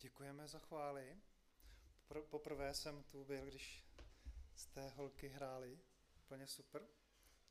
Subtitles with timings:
[0.00, 1.16] Děkujeme za chvály.
[2.30, 3.84] Poprvé jsem tu byl, když
[4.54, 5.78] jste holky hráli.
[6.24, 6.86] Úplně super.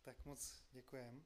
[0.01, 1.25] Tak moc děkujem.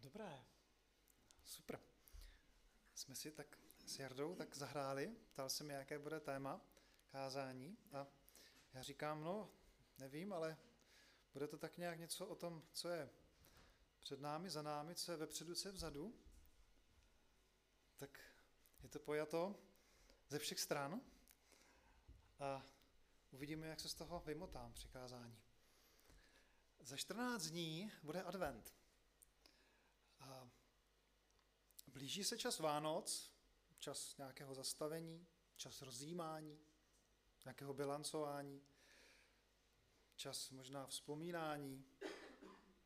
[0.00, 0.44] Dobré.
[1.44, 1.80] Super.
[2.94, 5.16] Jsme si tak s Jardou tak zahráli.
[5.32, 6.60] Ptal se mi, jaké bude téma
[7.06, 7.78] kázání.
[7.92, 8.06] A
[8.72, 9.50] já říkám, no,
[9.98, 10.56] nevím, ale
[11.32, 13.10] bude to tak nějak něco o tom, co je
[14.00, 16.14] před námi, za námi, co je vepředu, co je vzadu.
[17.96, 18.20] Tak
[18.82, 19.56] je to pojato
[20.28, 21.00] ze všech stran
[22.38, 22.66] a
[23.30, 25.38] uvidíme, jak se z toho vymotám při kázání.
[26.80, 28.74] Za 14 dní bude advent.
[30.20, 30.50] A
[31.86, 33.32] blíží se čas Vánoc,
[33.78, 36.60] čas nějakého zastavení, čas rozjímání,
[37.44, 38.62] nějakého bilancování,
[40.16, 41.84] čas možná vzpomínání,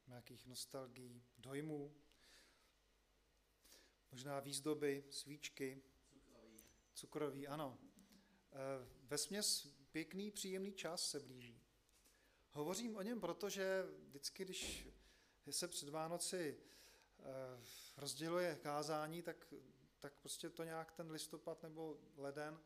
[0.07, 1.95] nějakých nostalgií, dojmů,
[4.13, 5.82] možná výzdoby, svíčky,
[6.95, 7.79] cukroví, ano.
[8.52, 8.59] E,
[9.02, 11.60] ve směs pěkný, příjemný čas se blíží.
[12.51, 14.88] Hovořím o něm proto, že vždycky, když
[15.51, 16.60] se před Vánoci
[17.19, 17.24] e,
[17.97, 19.54] rozděluje kázání, tak,
[20.01, 22.60] tak prostě to nějak ten listopad nebo leden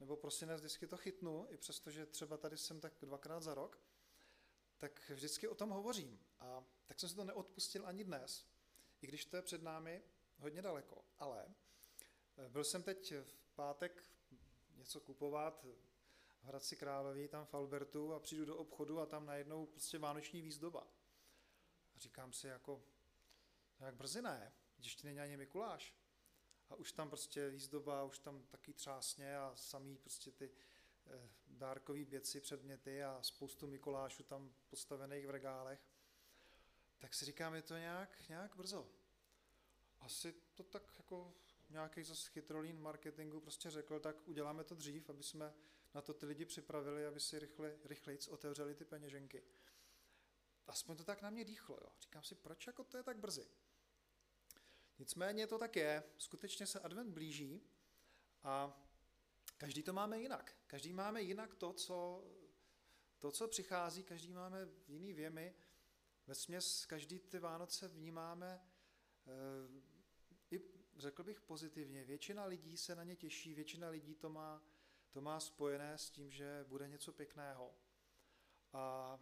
[0.00, 3.78] nebo prosinec vždycky to chytnu, i přesto, že třeba tady jsem tak dvakrát za rok,
[4.76, 6.20] tak vždycky o tom hovořím.
[6.40, 8.46] A tak jsem si to neodpustil ani dnes,
[9.00, 10.02] i když to je před námi
[10.38, 11.04] hodně daleko.
[11.18, 11.54] Ale
[12.36, 14.04] eh, byl jsem teď v pátek
[14.76, 15.66] něco kupovat
[16.42, 20.42] v Hradci Královí, tam v Albertu a přijdu do obchodu a tam najednou prostě vánoční
[20.42, 20.86] výzdoba.
[21.94, 22.82] A říkám si jako,
[23.80, 25.94] jak brzy ne, ještě není ani Mikuláš.
[26.70, 30.50] A už tam prostě výzdoba, už tam taky třásně a samý prostě ty
[31.46, 35.80] dárkové věci, předměty a spoustu Mikulášů tam postavených v regálech.
[36.98, 38.88] Tak si říkám, je to nějak, nějak brzo.
[40.00, 41.34] Asi to tak jako
[41.70, 45.54] nějaký zase chytrolín marketingu prostě řekl, tak uděláme to dřív, aby jsme
[45.94, 49.42] na to ty lidi připravili, aby si rychle, rychlejc otevřeli ty peněženky.
[50.66, 51.88] Aspoň to tak na mě dýchlo, jo.
[52.00, 53.48] Říkám si, proč jako to je tak brzy?
[54.98, 57.62] Nicméně to tak je, skutečně se advent blíží
[58.42, 58.85] a
[59.56, 60.56] každý to máme jinak.
[60.66, 62.24] Každý máme jinak to, co,
[63.18, 65.54] to, co přichází, každý máme jiný věmy.
[66.26, 68.60] Ve směs každý ty Vánoce vnímáme
[69.26, 70.60] e, i,
[70.96, 72.04] řekl bych pozitivně.
[72.04, 74.62] Většina lidí se na ně těší, většina lidí to má,
[75.10, 77.74] to má spojené s tím, že bude něco pěkného.
[78.72, 79.18] A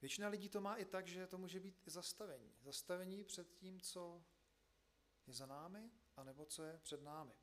[0.00, 2.54] většina lidí to má i tak, že to může být i zastavení.
[2.60, 4.24] Zastavení před tím, co
[5.26, 7.34] je za námi, anebo co je před námi.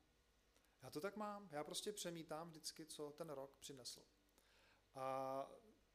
[0.86, 4.06] Já to tak mám, já prostě přemítám vždycky, co ten rok přinesl.
[4.94, 5.46] A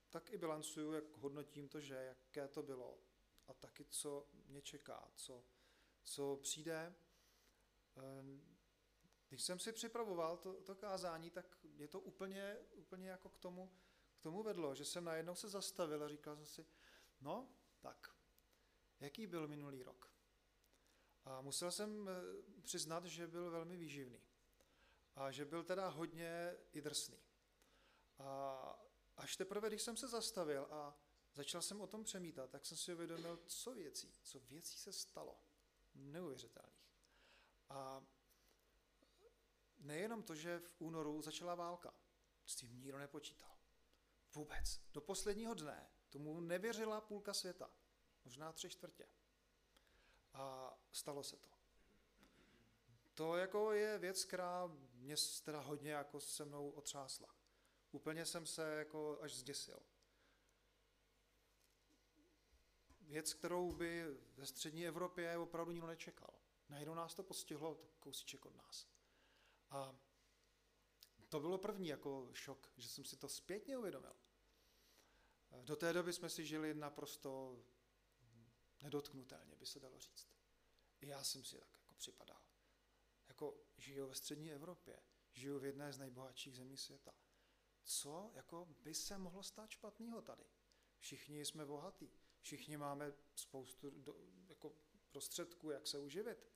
[0.09, 2.99] tak i bilancuju, jak hodnotím to, že jaké to bylo
[3.47, 5.45] a taky, co mě čeká, co,
[6.03, 6.95] co přijde.
[7.95, 8.57] Ehm,
[9.29, 13.71] když jsem si připravoval to, to kázání, tak je to úplně, úplně jako k tomu,
[14.15, 16.65] k tomu vedlo, že jsem najednou se zastavil a říkal jsem si,
[17.21, 18.15] no, tak,
[18.99, 20.13] jaký byl minulý rok?
[21.25, 24.30] A musel jsem eh, přiznat, že byl velmi výživný.
[25.15, 27.23] A že byl teda hodně i drsný.
[28.19, 28.59] A
[29.17, 30.97] až teprve, když jsem se zastavil a
[31.33, 35.43] začal jsem o tom přemítat, tak jsem si uvědomil, co věcí, co věcí se stalo.
[35.93, 36.91] Neuvěřitelných.
[37.69, 38.05] A
[39.77, 41.93] nejenom to, že v únoru začala válka,
[42.45, 43.57] s tím nikdo nepočítal.
[44.33, 44.81] Vůbec.
[44.93, 47.71] Do posledního dne tomu nevěřila půlka světa.
[48.25, 49.07] Možná tři čtvrtě.
[50.33, 51.60] A stalo se to.
[53.21, 57.35] To jako je věc, která mě teda hodně jako se mnou otřásla.
[57.91, 59.79] Úplně jsem se jako až zděsil.
[63.01, 64.05] Věc, kterou by
[64.35, 66.33] ve střední Evropě opravdu nikdo nečekal.
[66.69, 68.87] Najednou nás to postihlo kousíček od nás.
[69.69, 69.95] A
[71.29, 74.15] to bylo první jako šok, že jsem si to zpětně uvědomil.
[75.61, 77.59] Do té doby jsme si žili naprosto
[78.81, 80.27] nedotknutelně, by se dalo říct.
[81.01, 82.40] I já jsem si tak jako připadal.
[83.41, 84.99] Jako žiju ve střední Evropě,
[85.31, 87.13] žiju v jedné z nejbohatších zemí světa.
[87.83, 90.43] Co jako by se mohlo stát špatného tady?
[90.99, 92.11] Všichni jsme bohatí,
[92.41, 94.15] všichni máme spoustu do,
[94.47, 94.75] jako
[95.11, 96.47] prostředků, jak se uživit.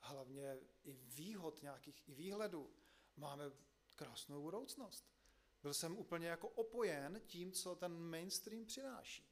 [0.00, 2.76] Hlavně i výhod nějakých, i výhledů.
[3.16, 3.44] Máme
[3.96, 5.12] krásnou budoucnost.
[5.62, 9.28] Byl jsem úplně jako opojen tím, co ten mainstream přináší.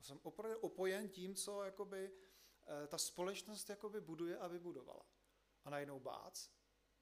[0.00, 2.12] Jsem opravdu opojen tím, co jakoby,
[2.66, 5.13] eh, ta společnost jakoby buduje a vybudovala.
[5.64, 6.48] A najednou bác,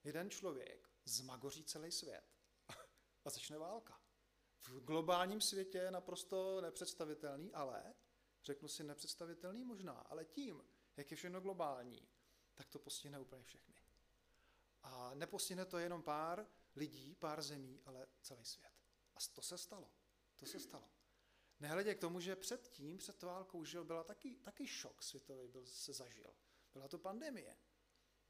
[0.04, 2.24] jeden člověk zmagoří celý svět
[3.24, 4.00] a začne válka.
[4.58, 7.94] v globálním světě je naprosto nepředstavitelný, ale,
[8.44, 10.64] řeknu si nepředstavitelný možná, ale tím,
[10.96, 12.08] jak je všechno globální,
[12.54, 13.74] tak to postihne úplně všechny.
[14.82, 18.72] A nepostihne to jenom pár lidí, pár zemí, ale celý svět.
[19.14, 19.90] A to se stalo.
[20.36, 20.90] To se stalo.
[21.60, 25.92] Nehledě k tomu, že předtím, před válkou, žil, byla taky, taky šok světový, byl, se
[25.92, 26.34] zažil.
[26.72, 27.58] Byla to pandemie.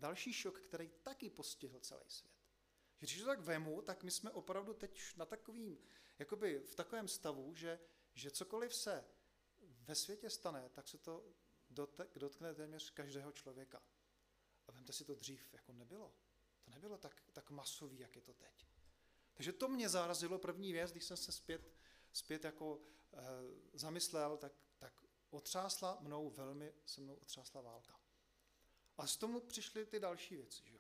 [0.03, 2.33] Další šok, který taky postihl celý svět.
[3.01, 5.79] Že když to tak vemu, tak my jsme opravdu teď na takovým,
[6.19, 7.81] jakoby v takovém stavu, že,
[8.15, 9.05] že cokoliv se
[9.61, 11.25] ve světě stane, tak se to
[12.15, 13.83] dotkne téměř každého člověka.
[14.67, 16.15] A vemte si to dřív, jako nebylo.
[16.65, 18.67] To nebylo tak, tak masový, jak je to teď.
[19.35, 21.75] Takže to mě zarazilo první věc, když jsem se zpět,
[22.13, 22.81] zpět jako
[23.13, 23.19] e,
[23.73, 28.02] zamyslel, tak, tak otřásla mnou velmi, se mnou otřásla válka.
[28.99, 30.63] A z tomu přišly ty další věci.
[30.67, 30.79] Že?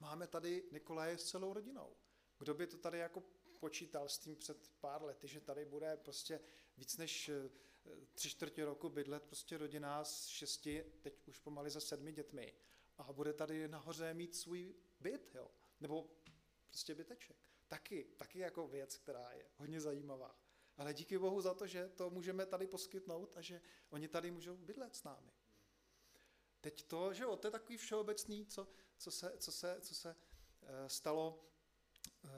[0.00, 1.96] Máme tady Nikolaje s celou rodinou.
[2.38, 3.22] Kdo by to tady jako
[3.60, 6.40] počítal s tím před pár lety, že tady bude prostě
[6.76, 7.50] víc než eh,
[8.14, 12.54] tři čtvrtě roku bydlet prostě rodina s šesti, teď už pomaly za sedmi dětmi
[12.98, 15.50] a bude tady nahoře mít svůj byt, jo?
[15.80, 16.10] nebo
[16.66, 17.36] prostě byteček.
[17.68, 20.38] Taky, taky jako věc, která je hodně zajímavá.
[20.76, 24.56] Ale díky Bohu za to, že to můžeme tady poskytnout a že oni tady můžou
[24.56, 25.32] bydlet s námi.
[26.60, 28.68] Teď to, že jo, to je takový všeobecný, co,
[28.98, 30.16] co se, co se, co se
[30.62, 31.44] uh, stalo,
[32.24, 32.30] uh,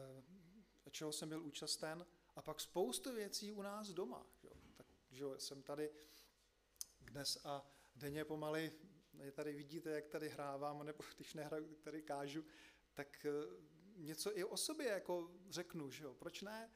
[0.91, 2.07] čeho jsem byl účasten,
[2.37, 4.27] a pak spoustu věcí u nás doma.
[4.43, 4.55] Že jo.
[4.77, 5.91] Tak, že jo, jsem tady
[7.01, 8.73] dnes a denně pomaly,
[9.33, 12.45] tady vidíte, jak tady hrávám, nebo když nehraju, tady kážu,
[12.95, 13.65] tak uh,
[13.97, 16.71] něco i o sobě jako řeknu, že jo, proč ne?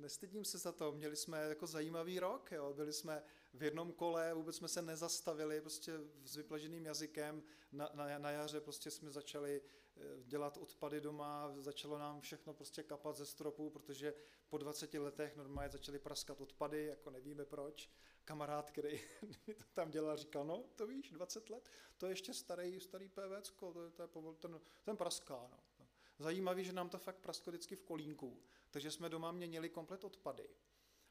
[0.00, 3.22] Nestydím se za to, měli jsme jako zajímavý rok, jo, byli jsme
[3.54, 5.92] v jednom kole, vůbec jsme se nezastavili prostě
[6.24, 7.42] s vyplaženým jazykem,
[7.72, 9.62] na, na, na jaře prostě jsme začali
[9.96, 14.14] eh, dělat odpady doma, začalo nám všechno prostě kapat ze stropu, protože
[14.48, 17.90] po 20 letech normálně začaly praskat odpady, jako nevíme proč.
[18.24, 19.00] Kamarád, který
[19.46, 23.08] mi to tam dělal, říkal, no to víš, 20 let, to je ještě starý, starý
[23.08, 25.69] PVC, to, je, to je ten, ten praská, no.
[26.20, 30.48] Zajímavý, že nám to fakt prasklo vždycky v kolínku, takže jsme doma měnili komplet odpady.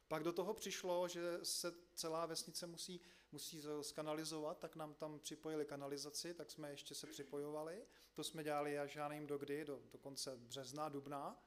[0.08, 3.02] Pak do toho přišlo, že se celá vesnice musí,
[3.32, 7.86] musí skanalizovat, tak nám tam připojili kanalizaci, tak jsme ještě se připojovali.
[8.14, 11.44] To jsme dělali až já nevím do kdy, do, do konce března, dubna.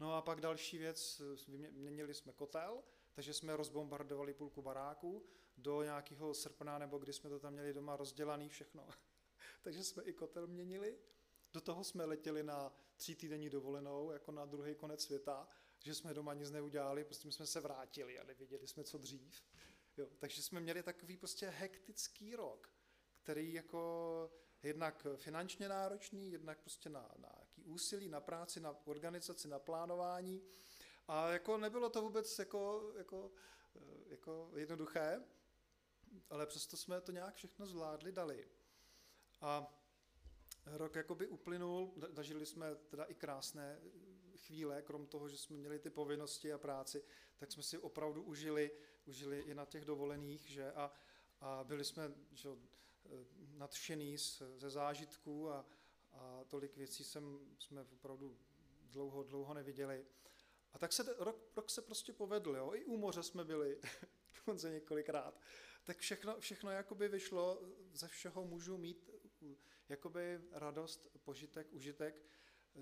[0.00, 1.22] No a pak další věc,
[1.70, 7.40] měnili jsme kotel, takže jsme rozbombardovali půlku baráku do nějakého srpna, nebo kdy jsme to
[7.40, 8.88] tam měli doma rozdělaný všechno.
[9.62, 10.98] takže jsme i kotel měnili.
[11.54, 15.48] Do toho jsme letěli na tří týdenní dovolenou, jako na druhý konec světa,
[15.84, 19.42] že jsme doma nic neudělali, prostě jsme se vrátili a nevěděli jsme, co dřív.
[19.96, 22.70] Jo, takže jsme měli takový prostě hektický rok,
[23.22, 24.30] který jako
[24.62, 30.42] jednak finančně náročný, jednak prostě na, na jaký úsilí, na práci, na organizaci, na plánování.
[31.08, 33.32] A jako nebylo to vůbec jako, jako,
[34.06, 35.24] jako jednoduché,
[36.30, 38.48] ale přesto jsme to nějak všechno zvládli, dali.
[39.40, 39.80] A
[40.66, 43.80] rok jakoby uplynul, zažili jsme teda i krásné
[44.36, 47.04] chvíle, krom toho, že jsme měli ty povinnosti a práci,
[47.36, 48.70] tak jsme si opravdu užili,
[49.06, 50.92] užili i na těch dovolených, že a,
[51.40, 52.48] a byli jsme že,
[53.56, 54.16] nadšený
[54.56, 55.66] ze zážitků a,
[56.12, 58.38] a tolik věcí jsem, jsme opravdu
[58.82, 60.06] dlouho, dlouho neviděli.
[60.72, 62.74] A tak se rok, rok se prostě povedl, jo?
[62.74, 63.80] i u moře jsme byli,
[64.36, 65.40] dokonce několikrát.
[65.84, 67.62] Tak všechno, všechno jakoby vyšlo,
[67.92, 69.10] ze všeho můžu mít
[69.94, 72.22] jakoby radost, požitek, užitek,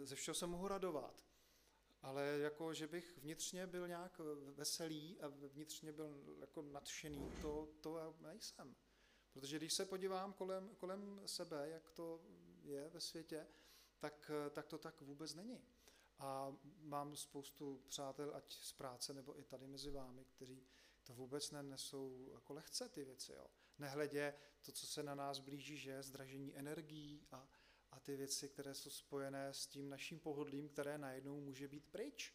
[0.02, 1.24] ze všeho se mohu radovat.
[2.02, 4.20] Ale jako, že bych vnitřně byl nějak
[4.54, 8.76] veselý a vnitřně byl jako nadšený, to, to já nejsem.
[9.32, 12.20] Protože když se podívám kolem, kolem sebe, jak to
[12.62, 13.46] je ve světě,
[13.98, 15.64] tak, tak to tak vůbec není.
[16.18, 20.66] A mám spoustu přátel, ať z práce nebo i tady mezi vámi, kteří
[21.04, 23.32] to vůbec nenesou jako lehce ty věci.
[23.32, 23.46] Jo.
[23.78, 27.48] Nehledě to, co se na nás blíží, že zdražení energií a,
[27.90, 32.34] a ty věci, které jsou spojené s tím naším pohodlím, které najednou může být pryč.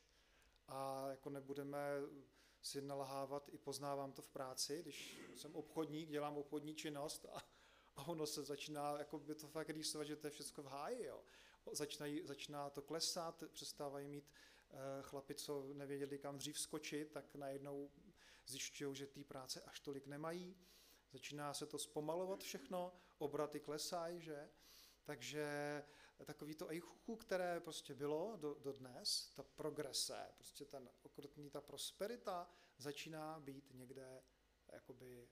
[0.67, 1.79] A jako nebudeme
[2.61, 7.43] si nalahávat, i poznávám to v práci, když jsem obchodník, dělám obchodní činnost a,
[7.95, 11.05] a ono se začíná, jako by to fakt rýsovat, že to je všechno v háji,
[11.05, 11.23] jo.
[11.71, 14.31] Začínají, začíná to klesat, přestávají mít
[14.69, 17.91] e, chlapi, co nevěděli kam dřív skočit, tak najednou
[18.45, 20.55] zjišťují, že té práce až tolik nemají.
[21.11, 24.49] Začíná se to zpomalovat všechno, obraty klesají, že?
[25.03, 25.83] Takže
[26.25, 31.61] takový to ejchuchu, které prostě bylo do, do dnes, ta progrese, prostě ten okrutný, ta
[31.61, 34.23] prosperita začíná být někde
[34.73, 35.29] jakoby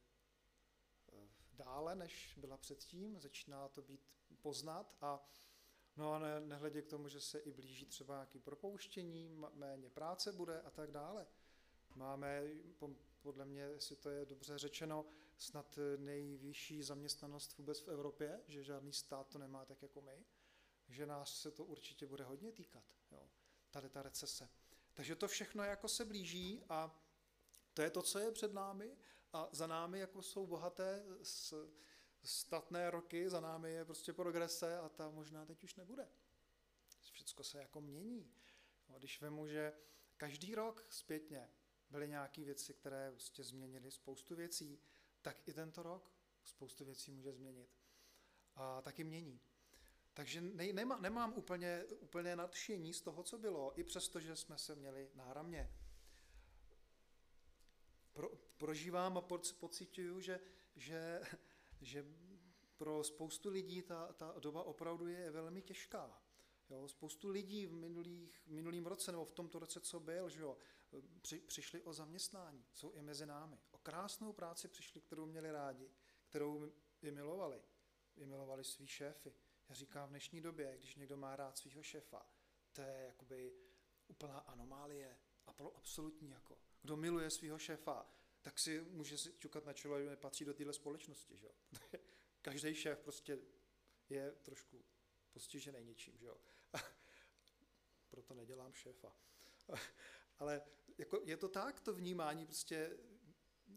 [1.14, 4.02] eh, dále, než byla předtím, začíná to být
[4.42, 5.26] poznat a,
[5.98, 10.32] No a ne, nehledě k tomu, že se i blíží třeba nějaký propouštění, méně práce
[10.32, 11.28] bude a tak dále.
[11.96, 12.44] Máme,
[13.22, 15.06] podle mě, jestli to je dobře řečeno,
[15.38, 20.26] snad nejvyšší zaměstnanost vůbec v Evropě, že žádný stát to nemá tak jako my,
[20.88, 23.30] že nás se to určitě bude hodně týkat, jo,
[23.72, 24.50] tady ta recese.
[24.94, 27.02] Takže to všechno jako se blíží a
[27.74, 28.98] to je to, co je před námi
[29.34, 31.06] a za námi jako jsou bohaté
[32.24, 36.10] statné roky, za námi je prostě progrese a ta možná teď už nebude.
[37.12, 38.34] Všechno se jako mění.
[38.98, 39.74] Když vemu, že
[40.18, 41.50] každý rok zpětně
[41.90, 44.80] byly nějaké věci, které prostě změnily spoustu věcí,
[45.26, 46.12] tak i tento rok
[46.44, 47.70] spoustu věcí může změnit.
[48.56, 49.42] A taky mění.
[50.14, 54.58] Takže ne, nemá, nemám úplně, úplně nadšení z toho, co bylo, i přesto, že jsme
[54.58, 55.72] se měli náramně.
[58.14, 59.22] Pro, prožívám a
[59.60, 60.40] pocituju, že,
[60.76, 61.22] že,
[61.82, 62.06] že
[62.78, 66.22] pro spoustu lidí ta, ta doba opravdu je velmi těžká.
[66.70, 70.58] Jo, spoustu lidí v minulých, minulým roce nebo v tomto roce, co byl, že jo,
[71.22, 73.60] při, přišli o zaměstnání, jsou i mezi námi.
[73.86, 75.92] Krásnou práci přišli, kterou měli rádi,
[76.26, 77.62] kterou i milovali.
[78.16, 79.34] Milovali svý šéfy.
[79.70, 82.30] Já říkám, v dnešní době, když někdo má rád svého šéfa,
[82.74, 83.54] to je jakoby
[84.08, 85.18] úplná anomálie,
[85.76, 86.58] absolutní jako.
[86.82, 88.10] Kdo miluje svého šéfa,
[88.42, 91.38] tak si může si čukat na čelo, že nepatří do téhle společnosti.
[91.38, 91.50] Že?
[92.42, 93.40] Každý šéf prostě
[94.10, 94.86] je trošku
[95.32, 96.18] postižený něčím.
[96.18, 96.30] Že?
[98.10, 99.16] Proto nedělám šéfa.
[100.40, 100.62] Ale
[100.98, 102.98] jako je to tak, to vnímání prostě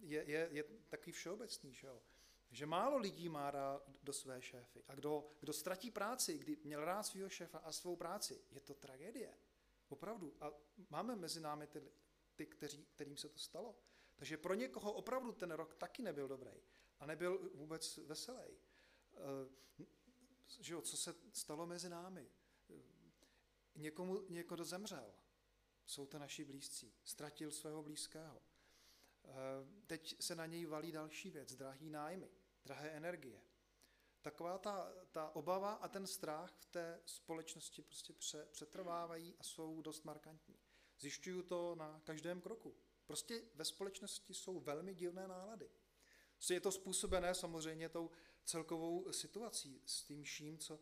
[0.03, 1.75] je, je, je takový všeobecný.
[1.75, 1.89] Že?
[2.51, 4.85] že málo lidí má rád do své šéfy.
[4.89, 8.75] A kdo, kdo ztratí práci, kdy měl rád svého šéfa a svou práci, je to
[8.75, 9.39] tragédie.
[9.89, 10.37] Opravdu.
[10.41, 10.53] A
[10.91, 11.83] máme mezi námi ty,
[12.37, 13.75] ty kteří, kterým se to stalo.
[14.17, 16.53] Takže pro někoho opravdu ten rok taky nebyl dobrý
[17.01, 18.59] a nebyl vůbec veselý.
[19.13, 19.49] Eh,
[20.61, 22.31] že jo, co se stalo mezi námi?
[23.75, 25.15] Někomu někdo zemřel.
[25.87, 26.95] Jsou to naši blízcí.
[27.05, 28.43] Ztratil svého blízkého.
[29.29, 29.33] Eh,
[29.87, 32.31] teď se na něj valí další věc, drahý nájmy,
[32.65, 33.43] drahé energie.
[34.23, 38.15] Taková ta, ta obava a ten strach v té společnosti prostě
[38.51, 40.59] přetrvávají a jsou dost markantní.
[40.99, 42.77] Zjišťuju to na každém kroku.
[43.07, 45.71] Prostě ve společnosti jsou velmi divné nálady.
[46.51, 48.11] Je to způsobené samozřejmě tou
[48.45, 50.81] celkovou situací, s tím vším, co,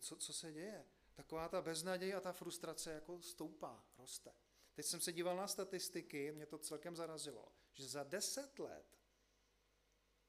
[0.00, 0.86] co, co se děje.
[1.14, 4.34] Taková ta beznaděj a ta frustrace jako stoupá, roste.
[4.74, 8.98] Teď jsem se díval na statistiky, mě to celkem zarazilo, že za 10 let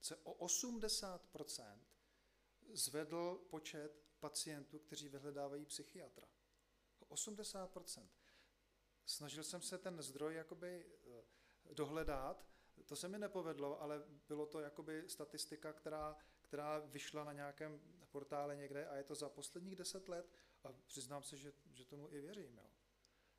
[0.02, 1.80] se o 80%
[2.74, 6.28] zvedl počet pacientů, kteří vyhledávají psychiatra.
[7.00, 8.08] O 80%.
[9.06, 12.50] Snažil jsem se ten zdroj jakoby eh, dohledat,
[12.86, 18.56] to se mi nepovedlo, ale bylo to jakoby statistika, která, která vyšla na nějakém portále
[18.56, 20.32] někde a je to za posledních deset let
[20.64, 22.58] a přiznám se, že, že tomu i věřím.
[22.58, 22.70] Jo.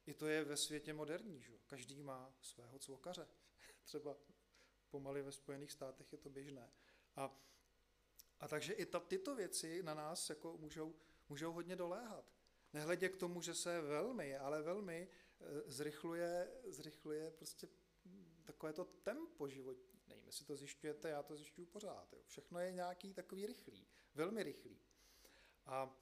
[0.06, 1.58] I to je ve světě moderní, že?
[1.66, 3.28] každý má svého cvokaře.
[3.84, 4.16] Třeba
[4.90, 6.72] pomaly ve Spojených státech je to běžné.
[7.16, 7.40] A,
[8.40, 10.94] a takže i ta, tyto věci na nás jako můžou,
[11.28, 12.32] můžou hodně doléhat.
[12.72, 15.08] Nehledě k tomu, že se velmi, ale velmi
[15.40, 17.68] e, zrychluje, zrychluje prostě
[18.44, 20.00] takové to tempo životní.
[20.08, 22.12] Nevím, jestli to zjišťujete, já to zjišťuju pořád.
[22.12, 22.18] Jo.
[22.26, 24.80] Všechno je nějaký takový rychlý, velmi rychlý.
[25.66, 25.96] A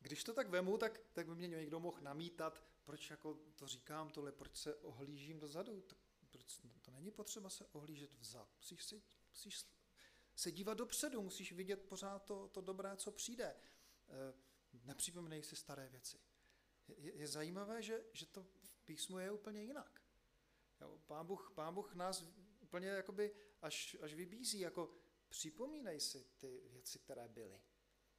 [0.00, 4.10] když to tak vemu, tak, tak by mě někdo mohl namítat, proč jako to říkám
[4.10, 5.98] tohle, proč se ohlížím dozadu, tak
[6.36, 8.48] proč to není potřeba se ohlížet vzad.
[8.56, 9.66] Musíš se, musíš
[10.36, 13.46] se dívat dopředu, musíš vidět pořád to, to dobré, co přijde.
[13.46, 13.56] E,
[14.84, 16.18] nepřipomínej si staré věci.
[16.88, 20.02] Je, je zajímavé, že, že to v písmu je úplně jinak.
[20.80, 22.24] Jo, pán, Bůh, pán Bůh nás
[22.60, 24.94] úplně jakoby až, až vybízí, jako
[25.28, 27.60] připomínej si ty věci, které byly.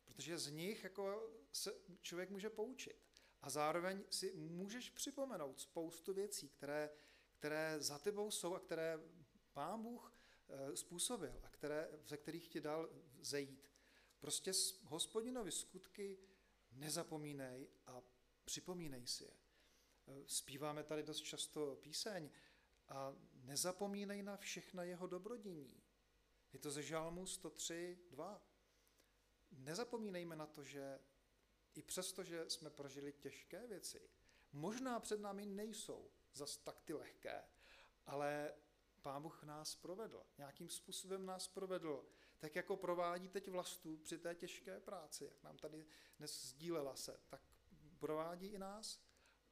[0.06, 3.08] Protože z nich jako se člověk může poučit.
[3.42, 6.90] A zároveň si můžeš připomenout spoustu věcí, které,
[7.38, 9.00] které za tebou jsou a které
[9.53, 10.13] pán Bůh
[10.50, 12.89] eh, způsobil a které, ze kterých ti dal
[13.20, 13.72] zejít.
[14.20, 14.51] Prostě
[14.84, 16.20] hospodinovi skutky
[16.72, 18.01] nezapomínej a
[18.46, 19.32] připomínej si je.
[19.32, 22.29] Eh, zpíváme tady dost často píseň
[22.88, 25.84] a nezapomínej na všechna jeho dobrodění.
[26.53, 28.41] Je to ze Žalmu 103, 2.
[29.51, 31.00] Nezapomínejme na to, že
[31.75, 34.10] i přesto, že jsme prožili těžké věci,
[34.51, 37.44] možná před námi nejsou zas tak ty lehké,
[38.06, 38.53] ale
[39.01, 42.06] Pán Bůh nás provedl, nějakým způsobem nás provedl,
[42.39, 45.86] tak jako provádí teď vlastu při té těžké práci, jak nám tady
[46.17, 47.41] dnes sdílela se, tak
[48.00, 49.01] provádí i nás.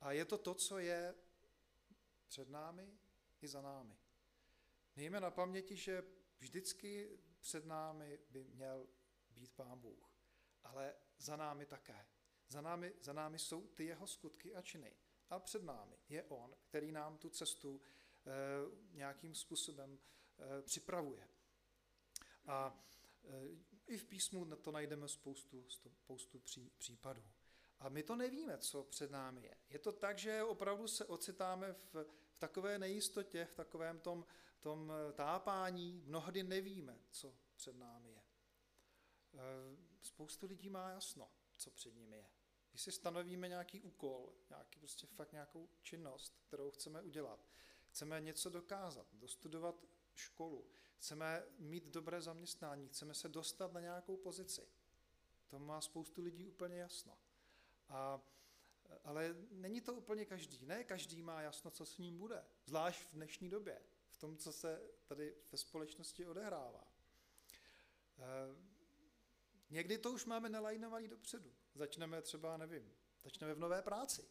[0.01, 1.15] A je to to, co je
[2.27, 2.97] před námi
[3.41, 3.97] i za námi.
[4.95, 6.03] Mějme na paměti, že
[6.39, 8.87] vždycky před námi by měl
[9.29, 10.11] být Pán Bůh.
[10.63, 12.07] Ale za námi také.
[12.47, 14.95] Za námi, za námi jsou ty jeho skutky a činy.
[15.29, 18.31] A před námi je on, který nám tu cestu e,
[18.95, 19.99] nějakým způsobem
[20.39, 21.29] e, připravuje.
[22.45, 22.83] A
[23.23, 23.47] e,
[23.87, 27.23] i v písmu na to najdeme spoustu, spoustu pří, případů.
[27.79, 29.57] A my to nevíme, co před námi je.
[29.69, 31.95] Je to tak, že opravdu se ocitáme v,
[32.31, 34.25] v takové nejistotě, v takovém tom,
[34.59, 38.23] tom tápání, mnohdy nevíme, co před námi je.
[40.01, 42.29] Spoustu lidí má jasno, co před nimi je.
[42.75, 47.39] Když si stanovíme nějaký úkol, nějaký prostě fakt nějakou činnost, kterou chceme udělat,
[47.89, 50.67] chceme něco dokázat, dostudovat školu,
[50.97, 54.67] chceme mít dobré zaměstnání, chceme se dostat na nějakou pozici.
[55.47, 57.17] To má spoustu lidí úplně jasno.
[57.89, 58.21] A,
[59.03, 60.65] ale není to úplně každý.
[60.65, 62.45] Ne každý má jasno, co s ním bude.
[62.65, 66.87] Zvlášť v dnešní době, v tom, co se tady ve společnosti odehrává.
[68.17, 68.55] E,
[69.69, 71.55] někdy to už máme nalajnovaný dopředu.
[71.75, 74.29] Začneme třeba, nevím, začneme v nové práci.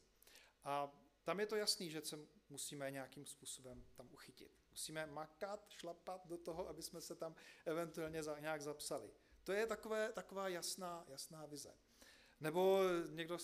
[0.65, 0.93] A
[1.25, 4.59] tam je to jasný, že se musíme nějakým způsobem tam uchytit.
[4.71, 7.35] Musíme makat, šlapat do toho, aby jsme se tam
[7.65, 9.11] eventuálně za, nějak zapsali.
[9.45, 11.75] To je takové, taková jasná, jasná vize.
[12.41, 13.39] Nebo někdo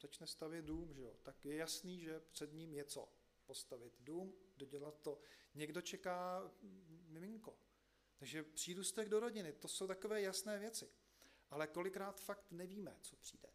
[0.00, 1.16] začne stavět dům, že jo?
[1.22, 3.12] tak je jasný, že před ním je co?
[3.46, 5.18] Postavit dům, dodělat to.
[5.54, 6.50] Někdo čeká
[7.08, 7.58] miminko.
[8.16, 10.90] Takže přírůstek do rodiny, to jsou takové jasné věci.
[11.52, 13.48] Ale kolikrát fakt nevíme, co přijde.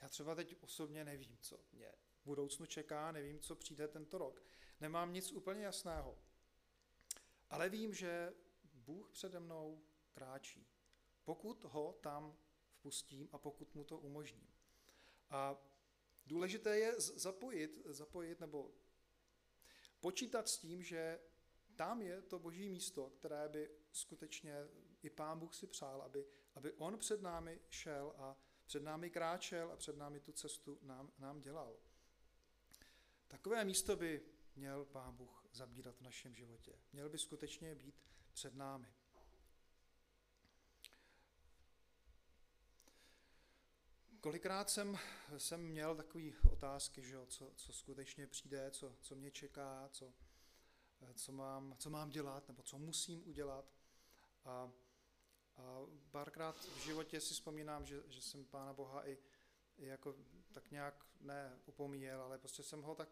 [0.00, 1.92] Já třeba teď osobně nevím, co mě
[2.22, 4.42] v budoucnu čeká, nevím, co přijde tento rok.
[4.80, 6.18] Nemám nic úplně jasného.
[7.50, 8.34] Ale vím, že
[8.74, 10.66] Bůh přede mnou kráčí.
[11.24, 12.36] Pokud ho tam
[12.70, 14.54] vpustím a pokud mu to umožním.
[15.30, 15.56] A
[16.26, 18.74] důležité je zapojit, zapojit nebo
[20.00, 21.20] počítat s tím, že
[21.76, 24.54] tam je to boží místo, které by skutečně
[25.02, 29.72] i pán Bůh si přál, aby, aby on před námi šel a před námi kráčel
[29.72, 31.76] a před námi tu cestu nám, nám dělal.
[33.28, 34.22] Takové místo by
[34.56, 36.78] měl pán Bůh zabírat v našem životě.
[36.92, 38.02] Měl by skutečně být
[38.32, 38.94] před námi.
[44.20, 44.98] Kolikrát jsem,
[45.36, 50.14] jsem měl takové otázky, že jo, co, co skutečně přijde, co, co mě čeká, co,
[51.14, 53.74] co, mám, co mám dělat, nebo co musím udělat.
[54.44, 54.72] A,
[55.60, 59.18] a párkrát v životě si vzpomínám, že, že jsem Pána Boha i,
[59.78, 60.16] i jako
[60.52, 63.08] tak nějak ne upomíjel, ale prostě jsem ho tak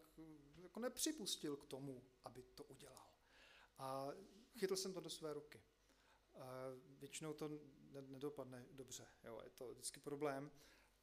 [0.57, 3.07] jako nepřipustil k tomu, aby to udělal.
[3.77, 4.07] A
[4.57, 5.61] chytl jsem to do své ruky.
[6.33, 6.45] A
[6.99, 7.49] většinou to
[7.91, 10.51] nedopadne dobře, jo, je to vždycky problém.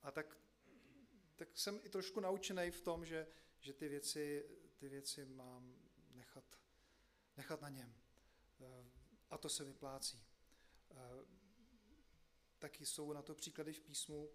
[0.03, 0.39] A tak,
[1.37, 3.27] tak jsem i trošku naučený v tom, že,
[3.61, 5.77] že ty, věci, ty věci mám
[6.11, 6.45] nechat,
[7.37, 7.95] nechat na něm.
[9.31, 10.23] A to se vyplácí.
[12.59, 14.31] Taky jsou na to příklady v písmu,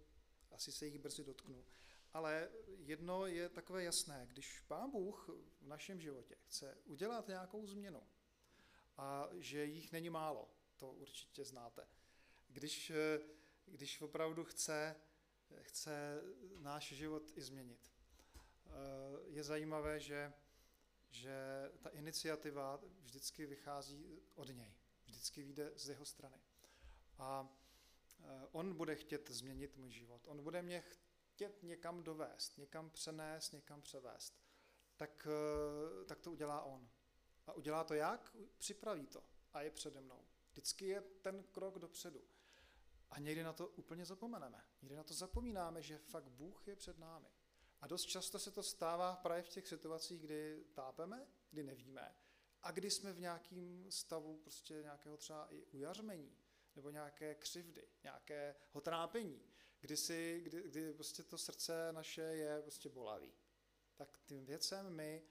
[0.52, 1.66] asi se jich brzy dotknu.
[2.14, 5.30] Ale jedno je takové jasné, když Pán Bůh
[5.62, 8.04] v našem životě chce udělat nějakou změnu
[8.98, 11.88] a že jich není málo, to určitě znáte.
[12.48, 12.92] Když,
[13.66, 14.96] když opravdu chce,
[15.62, 16.22] chce
[16.58, 17.92] náš život i změnit.
[19.28, 20.34] Je zajímavé, že,
[21.10, 21.36] že
[21.82, 26.38] ta iniciativa vždycky vychází od něj, vždycky vyjde z jeho strany.
[27.18, 27.61] A
[28.52, 30.28] on bude chtět změnit můj život.
[30.28, 34.42] On bude mě chtět někam dovést, někam přenést, někam převést,
[34.98, 35.28] tak,
[36.02, 36.90] eh, tak to udělá on.
[37.48, 38.36] A udělá to jak?
[38.58, 40.26] Připraví to a je přede mnou.
[40.52, 42.22] Vždycky je ten krok dopředu.
[43.10, 44.66] A někdy na to úplně zapomeneme.
[44.82, 47.28] Někdy na to zapomínáme, že fakt Bůh je před námi.
[47.82, 52.16] A dost často se to stává právě v těch situacích, kdy tápeme, kdy nevíme
[52.64, 56.38] a kdy jsme v nějakém stavu prostě nějakého třeba i ujařmení
[56.76, 62.90] nebo nějaké křivdy, nějakého trápení kdy, si, kdy, kdy prostě to srdce naše je prostě
[62.90, 63.34] bolavý.
[63.96, 65.24] Tak tím věcem my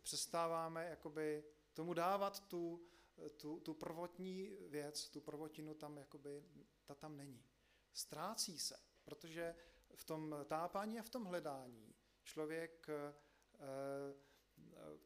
[0.00, 2.88] přestáváme jakoby tomu dávat tu,
[3.36, 6.44] tu, tu prvotní věc, tu prvotinu tam jakoby,
[6.84, 7.44] ta tam není.
[7.92, 9.54] Ztrácí se, protože
[9.94, 13.14] v tom tápání a v tom hledání člověk eh,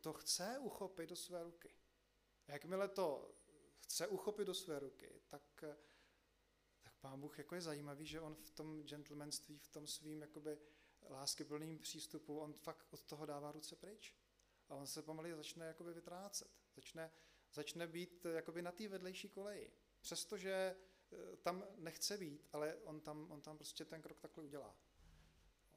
[0.00, 1.74] to chce uchopit do své ruky.
[2.46, 3.35] Jakmile to
[3.82, 5.64] chce uchopit do své ruky, tak
[7.00, 10.58] pán Bůh jako je zajímavý, že on v tom gentlemanství, v tom svým jakoby
[11.10, 14.14] láskyplným přístupu, on fakt od toho dává ruce pryč.
[14.68, 16.50] A on se pomalu začne jakoby vytrácet.
[16.74, 17.12] Začne,
[17.52, 19.72] začne být jakoby na té vedlejší koleji.
[20.00, 20.76] Přestože
[21.12, 24.76] eh, tam nechce být, ale on tam, on tam prostě ten krok takhle udělá.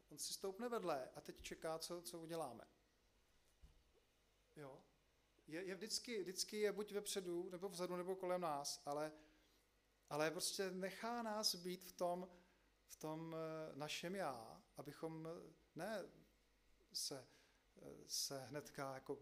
[0.09, 2.67] On si stoupne vedle a teď čeká, co, co uděláme.
[4.55, 4.83] Jo?
[5.47, 9.12] Je, je vždycky, vždycky je buď vepředu, nebo vzadu, nebo kolem nás, ale
[10.10, 12.29] ale prostě nechá nás být v tom,
[12.88, 16.03] v tom eh, našem já, abychom eh, ne
[16.93, 17.27] se,
[18.08, 19.19] se hnedka jako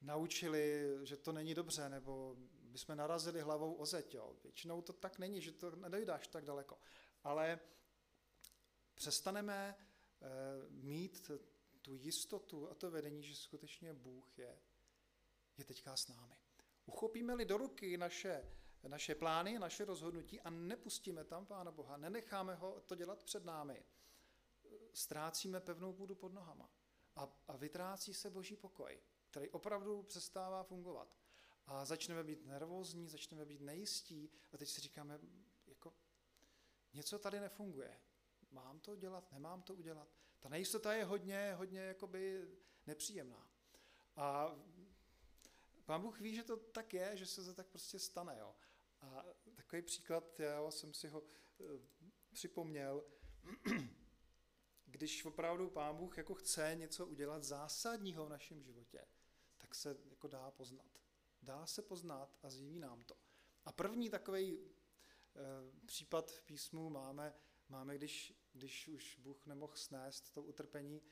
[0.00, 4.14] naučili, že to není dobře, nebo bychom narazili hlavou o zeď.
[4.14, 4.36] Jo.
[4.42, 6.78] Většinou to tak není, že to nedojdáš tak daleko.
[7.22, 7.60] Ale
[8.94, 9.76] přestaneme
[10.68, 11.30] mít
[11.84, 14.58] tu jistotu a to vedení, že skutečně Bůh je,
[15.56, 16.36] je teďka s námi.
[16.86, 18.50] Uchopíme-li do ruky naše,
[18.88, 23.84] naše plány, naše rozhodnutí a nepustíme tam Pána Boha, nenecháme ho to dělat před námi,
[24.92, 26.70] ztrácíme pevnou půdu pod nohama
[27.16, 31.16] a, a vytrácí se boží pokoj, který opravdu přestává fungovat.
[31.66, 35.20] A začneme být nervózní, začneme být nejistí a teď si říkáme,
[35.66, 35.94] jako
[36.92, 38.00] něco tady nefunguje.
[38.50, 40.23] Mám to dělat, nemám to udělat.
[40.44, 42.48] Ta nejistota je hodně, hodně jakoby
[42.86, 43.48] nepříjemná.
[44.16, 44.56] A
[45.84, 48.36] pán Bůh ví, že to tak je, že se to tak prostě stane.
[48.38, 48.54] Jo.
[49.00, 51.64] A takový příklad, já jsem si ho e,
[52.32, 53.04] připomněl,
[54.86, 59.06] když opravdu pán Bůh jako chce něco udělat zásadního v našem životě,
[59.58, 61.00] tak se jako dá poznat.
[61.42, 63.16] Dá se poznat a zjeví nám to.
[63.64, 64.66] A první takový e,
[65.86, 67.34] případ v písmu máme
[67.68, 71.02] máme, když, když už Bůh nemohl snést to utrpení,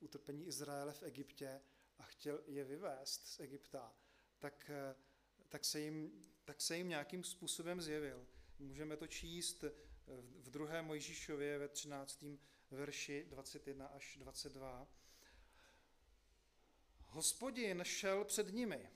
[0.00, 1.60] utrpení Izraele v Egyptě
[1.98, 3.94] a chtěl je vyvést z Egypta,
[4.38, 4.70] tak,
[5.48, 8.26] tak, se, jim, tak se jim nějakým způsobem zjevil.
[8.58, 9.64] Můžeme to číst
[10.38, 12.24] v druhé Mojžíšově ve 13.
[12.70, 14.88] verši 21 až 22.
[17.00, 18.90] Hospodin šel před nimi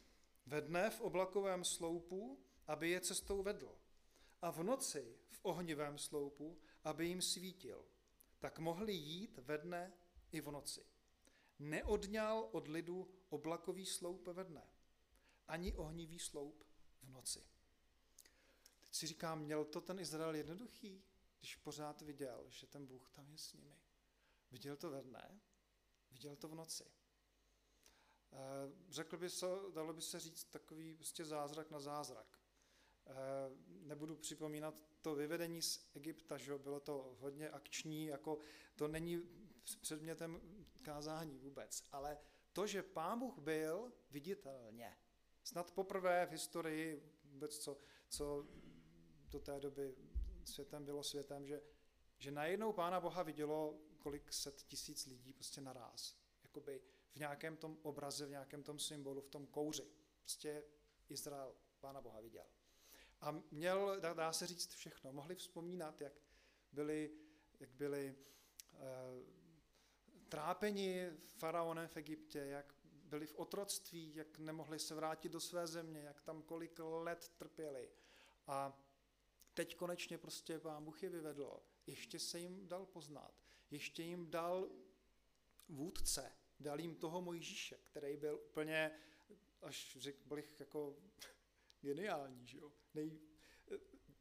[0.47, 3.79] ve dne v oblakovém sloupu, aby je cestou vedl,
[4.43, 7.85] a v noci v ohnivém sloupu, aby jim svítil.
[8.39, 9.93] Tak mohli jít ve dne
[10.33, 10.87] i v noci.
[11.59, 14.71] Neodňal od lidu oblakový sloup ve dne,
[15.49, 16.65] ani ohnivý sloup
[17.03, 17.47] v noci.
[18.81, 21.05] Teď si říkám, měl to ten Izrael jednoduchý,
[21.39, 23.77] když pořád viděl, že ten Bůh tam je s nimi.
[24.51, 25.41] Viděl to ve dne,
[26.11, 26.85] viděl to v noci.
[28.33, 28.37] Eh,
[28.89, 32.41] řekl by se, dalo by se říct takový prostě zázrak na zázrak.
[33.07, 33.13] Eh,
[33.69, 38.39] nebudu připomínat to vyvedení z Egypta, že bylo to hodně akční, jako
[38.75, 39.23] to není
[39.81, 40.41] předmětem
[40.83, 42.19] kázání vůbec, ale
[42.53, 44.97] to, že Pán Bůh byl viditelně,
[45.43, 48.47] snad poprvé v historii vůbec, co, co
[49.31, 49.97] do té doby
[50.45, 51.63] světem bylo světem, že,
[52.19, 56.17] že najednou Pána Boha vidělo kolik set tisíc lidí prostě naraz.
[56.43, 59.91] Jakoby v nějakém tom obraze, v nějakém tom symbolu, v tom kouři.
[60.21, 60.65] Prostě
[61.09, 62.47] Izrael Pána Boha viděl.
[63.21, 65.13] A měl, dá, se říct, všechno.
[65.13, 66.13] Mohli vzpomínat, jak
[66.73, 67.11] byli,
[67.61, 68.17] jak byli
[68.73, 68.81] uh,
[70.29, 76.01] trápeni faraonem v Egyptě, jak byli v otroctví, jak nemohli se vrátit do své země,
[76.01, 77.91] jak tam kolik let trpěli.
[78.47, 78.83] A
[79.55, 81.61] teď konečně prostě pán Bůh je vyvedl.
[81.87, 83.35] Ještě se jim dal poznat.
[83.71, 84.71] Ještě jim dal
[85.69, 86.33] vůdce.
[86.61, 88.91] Dal jim toho Mojžíše, který byl úplně,
[89.63, 90.97] až řekl bych, jako
[91.81, 92.73] geniální, že jo?
[92.95, 93.19] Nej,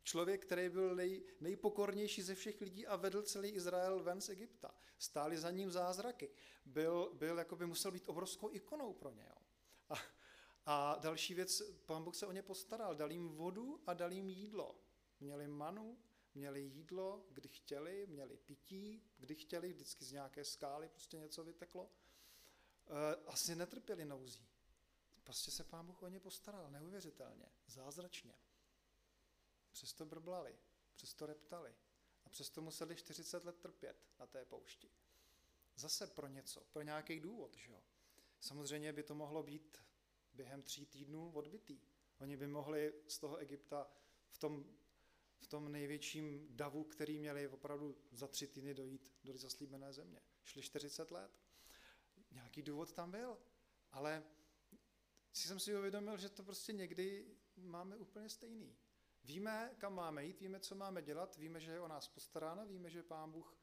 [0.03, 4.75] člověk, který byl nej, nejpokornější ze všech lidí a vedl celý Izrael ven z Egypta.
[4.97, 6.31] Stáli za ním zázraky.
[6.65, 9.25] Byl, byl jako by musel být obrovskou ikonou pro ně.
[9.29, 9.35] Jo?
[9.89, 9.95] A,
[10.65, 14.29] a další věc, pán Bůh se o ně postaral, dal jim vodu a dal jim
[14.29, 14.81] jídlo.
[15.19, 15.97] Měli manu,
[16.33, 21.89] měli jídlo, kdy chtěli, měli pití, kdy chtěli, vždycky z nějaké skály prostě něco vyteklo.
[22.87, 24.47] E, asi netrpěli nouzí.
[25.25, 28.35] Prostě se pán Bůh o ně postaral, neuvěřitelně, zázračně.
[29.71, 30.59] Přesto brblali,
[30.95, 31.75] přesto reptali
[32.25, 34.91] a přesto museli 40 let trpět na té poušti.
[35.75, 37.83] Zase pro něco, pro nějaký důvod, že jo.
[38.39, 39.77] Samozřejmě by to mohlo být
[40.33, 41.81] během tří týdnů odbitý.
[42.17, 43.91] Oni by mohli z toho Egypta
[44.29, 44.65] v tom,
[45.39, 50.21] v tom největším davu, který měli opravdu za tři týdny dojít do zaslíbené země.
[50.43, 51.39] Šli 40 let.
[52.31, 53.37] Nějaký důvod tam byl,
[53.91, 54.23] ale
[55.35, 57.25] si jsem si uvědomil, že to prostě někdy
[57.57, 58.77] máme úplně stejný.
[59.23, 62.89] Víme, kam máme jít, víme, co máme dělat, víme, že je o nás postaráno, víme,
[62.89, 63.57] že Pán Bůh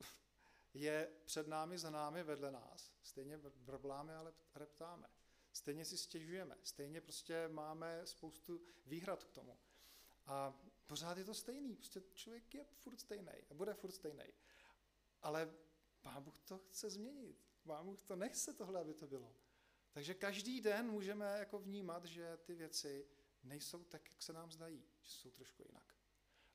[0.74, 2.92] je před námi, za námi, vedle nás.
[3.02, 5.08] Stejně brbláme, ale reptáme.
[5.52, 6.56] Stejně si stěžujeme.
[6.62, 9.58] Stejně prostě máme spoustu výhrad k tomu.
[10.26, 11.76] A pořád je to stejný.
[11.76, 14.24] Prostě člověk je furt stejný a bude furt stejný.
[15.22, 15.54] Ale
[16.02, 17.44] Pán Bůh to chce změnit.
[17.66, 19.45] Pán Bůh to nechce tohle, aby to bylo.
[19.96, 23.06] Takže každý den můžeme jako vnímat, že ty věci
[23.42, 25.94] nejsou tak, jak se nám zdají, že jsou trošku jinak.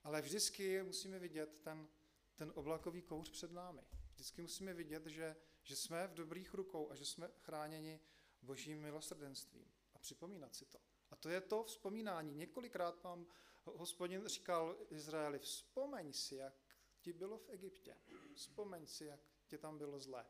[0.04, 1.88] Ale vždycky musíme vidět ten,
[2.36, 3.82] ten oblakový kouř před námi.
[4.14, 8.00] Vždycky musíme vidět, že, že jsme v dobrých rukou a že jsme chráněni
[8.42, 9.72] božím milosrdenstvím.
[9.94, 10.80] A připomínat si to.
[11.12, 12.36] A to je to vzpomínání.
[12.36, 13.28] Několikrát vám
[13.66, 16.54] hospodin říkal Izraeli, vzpomeň si, jak
[17.00, 17.98] ti bylo v Egyptě.
[18.36, 20.26] Vzpomeň si, jak ti tam bylo zlé.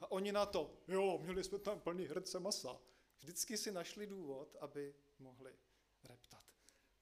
[0.00, 2.80] A oni na to, jo, měli jsme tam plný hrnce masa.
[3.18, 5.56] Vždycky si našli důvod, aby mohli
[6.04, 6.44] reptat.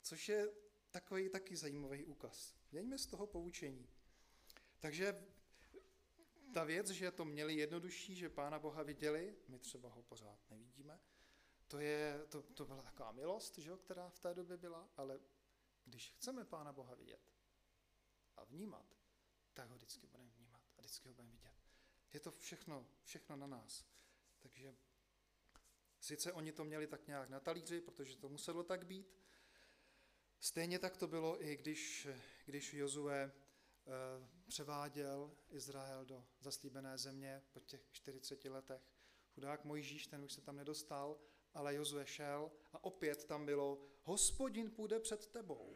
[0.02, 0.52] Což je
[0.90, 2.54] takový taky zajímavý úkaz.
[2.72, 3.88] Mějme z toho poučení.
[4.78, 5.24] Takže
[6.54, 11.00] ta věc, že to měli jednodušší, že Pána Boha viděli, my třeba ho pořád nevidíme,
[11.68, 15.20] to, je, to, to byla taková milost, že, která v té době byla, ale
[15.84, 17.32] když chceme Pána Boha vidět
[18.36, 18.96] a vnímat,
[19.54, 21.57] tak ho vždycky budeme vnímat a vždycky ho budeme vidět.
[22.12, 23.86] Je to všechno, všechno na nás.
[24.38, 24.76] Takže
[26.00, 29.18] sice oni to měli tak nějak na talíři, protože to muselo tak být,
[30.40, 32.08] stejně tak to bylo i když,
[32.46, 33.32] když Jozue
[33.88, 38.82] Eh, převáděl Izrael do zaslíbené země po těch 40 letech.
[39.34, 41.18] Chudák Mojžíš, ten už se tam nedostal,
[41.54, 45.74] ale Jozue šel a opět tam bylo, hospodin půjde před tebou.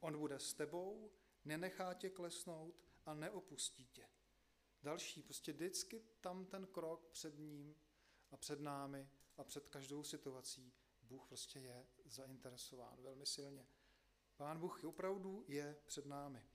[0.00, 1.12] On bude s tebou,
[1.44, 4.08] nenechá tě klesnout a neopustí tě.
[4.82, 7.76] Další, prostě vždycky tam ten krok před ním
[8.30, 13.66] a před námi a před každou situací Bůh prostě je zainteresován velmi silně.
[14.36, 16.46] Pán Bůh opravdu je před námi.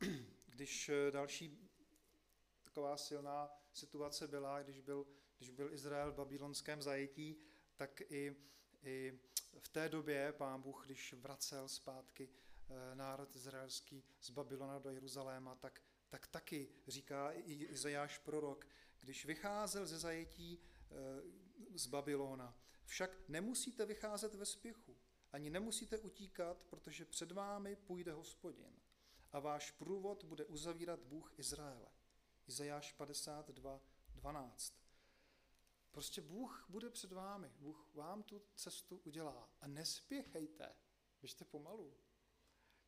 [0.46, 1.70] Když eh, další
[2.62, 7.36] taková silná situace byla, když byl, když byl Izrael v babylonském zajetí,
[7.76, 8.36] tak i,
[8.82, 9.20] i
[9.58, 12.28] v té době pán Bůh, když vracel zpátky
[12.94, 18.66] národ izraelský z Babylona do Jeruzaléma, tak, tak taky říká i Izajáš prorok,
[19.00, 22.58] když vycházel ze zajetí eh, z Babylona.
[22.84, 24.96] Však nemusíte vycházet ve spěchu,
[25.32, 28.76] ani nemusíte utíkat, protože před vámi půjde hospodin
[29.32, 31.88] a váš průvod bude uzavírat Bůh Izraele.
[32.46, 33.80] Izajáš 52,
[34.14, 34.84] 12.
[35.90, 37.52] Prostě Bůh bude před vámi.
[37.58, 39.48] Bůh vám tu cestu udělá.
[39.60, 40.74] A nespěchejte.
[41.20, 41.96] Běžte pomalu.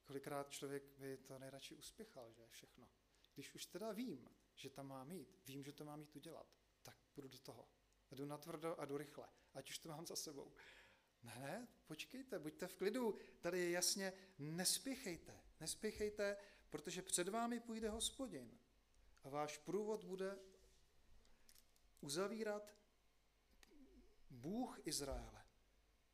[0.07, 2.89] Kolikrát člověk by to nejradši uspěchal, že všechno.
[3.35, 6.47] Když už teda vím, že tam mám jít, vím, že to mám jít udělat,
[6.83, 7.69] tak půjdu do toho.
[8.11, 10.55] A jdu natvrdo a jdu rychle, ať už to mám za sebou.
[11.23, 13.19] Ne, ne, počkejte, buďte v klidu.
[13.41, 15.41] Tady je jasně, nespěchejte.
[15.61, 16.37] Nespěchejte,
[16.71, 18.59] protože před vámi půjde hospodin
[19.25, 20.39] a váš průvod bude
[22.01, 22.75] uzavírat
[24.31, 25.45] Bůh Izraele.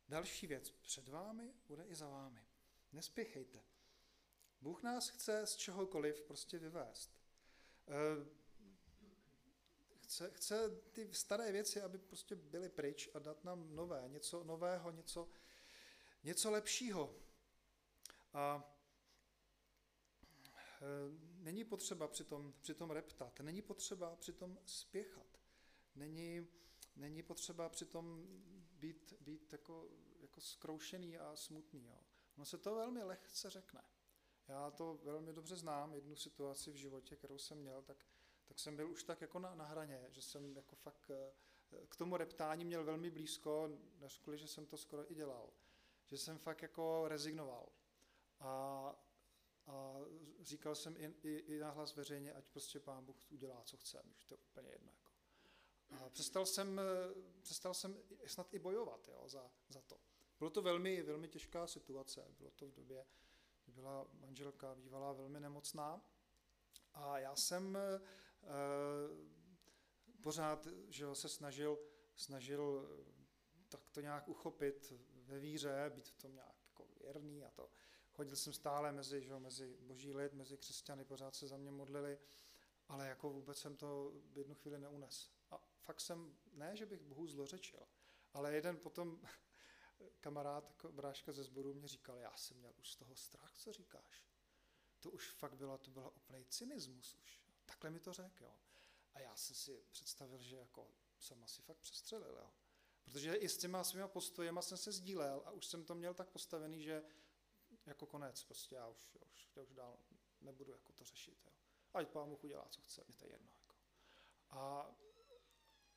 [0.09, 2.45] Další věc, před vámi bude i za vámi.
[2.91, 3.72] Nespěchejte.
[4.63, 7.11] Bůh nás chce z čehokoliv prostě vyvést.
[7.87, 8.25] Eh,
[10.01, 14.91] chce, chce ty staré věci, aby prostě byly pryč a dát nám nové, něco nového,
[14.91, 15.29] něco,
[16.23, 17.15] něco lepšího.
[18.33, 18.73] A
[20.83, 25.39] Eh, není potřeba přitom, přitom reptat, není potřeba přitom spěchat,
[25.95, 26.47] není,
[26.95, 28.27] není potřeba přitom
[28.79, 29.89] být, být jako,
[30.21, 31.87] jako skroušený a smutný.
[31.87, 31.99] Jo.
[32.35, 33.83] Ono se to velmi lehce řekne.
[34.47, 38.05] Já to velmi dobře znám, jednu situaci v životě, kterou jsem měl, tak,
[38.45, 41.33] tak jsem byl už tak jako na, na hraně, že jsem jako fakt eh,
[41.89, 45.49] k tomu reptání měl velmi blízko, než že jsem to skoro i dělal.
[46.05, 47.69] Že jsem fakt jako rezignoval.
[48.39, 48.95] A
[49.67, 49.95] a
[50.41, 54.25] říkal jsem i, i, i nahlas veřejně, ať prostě pán Bůh udělá, co chce, už
[54.25, 54.91] to je úplně jedno.
[54.91, 55.11] Jako.
[56.05, 56.81] A přestal jsem,
[57.41, 59.99] přestal jsem snad i bojovat jo, za, za to.
[60.39, 62.25] Bylo to velmi, velmi těžká situace.
[62.37, 63.05] Bylo to v době,
[63.73, 66.01] byla manželka bývalá velmi nemocná.
[66.93, 67.99] A já jsem e,
[70.21, 71.79] pořád že se snažil,
[72.15, 72.89] snažil
[73.69, 77.69] tak to nějak uchopit ve víře, být v tom nějak jako věrný a to.
[78.11, 82.19] Chodil jsem stále mezi, že, mezi boží lid, mezi křesťany, pořád se za mě modlili,
[82.87, 85.31] ale jako vůbec jsem to v jednu chvíli neunes.
[85.51, 87.87] A fakt jsem, ne, že bych Bohu zlořečil,
[88.33, 89.21] ale jeden potom
[90.19, 93.73] kamarád, jako bráška ze sboru, mě říkal, já jsem měl už z toho strach, co
[93.73, 94.25] říkáš.
[94.99, 97.41] To už fakt bylo, to byl úplný cynismus už.
[97.65, 98.53] Takhle mi to řekl.
[99.13, 102.51] A já jsem si představil, že jako jsem asi fakt přestřelil, jo.
[103.03, 106.29] Protože i s těma svýma postojema jsem se sdílel a už jsem to měl tak
[106.29, 107.03] postavený, že
[107.85, 109.99] jako konec, prostě já už, já už, já už dál
[110.41, 111.37] nebudu jako to řešit.
[111.45, 111.51] Jo.
[111.93, 113.51] Ať pán Bůh udělá, co chce, mě to je jedno.
[113.61, 113.75] Jako.
[114.49, 114.91] A,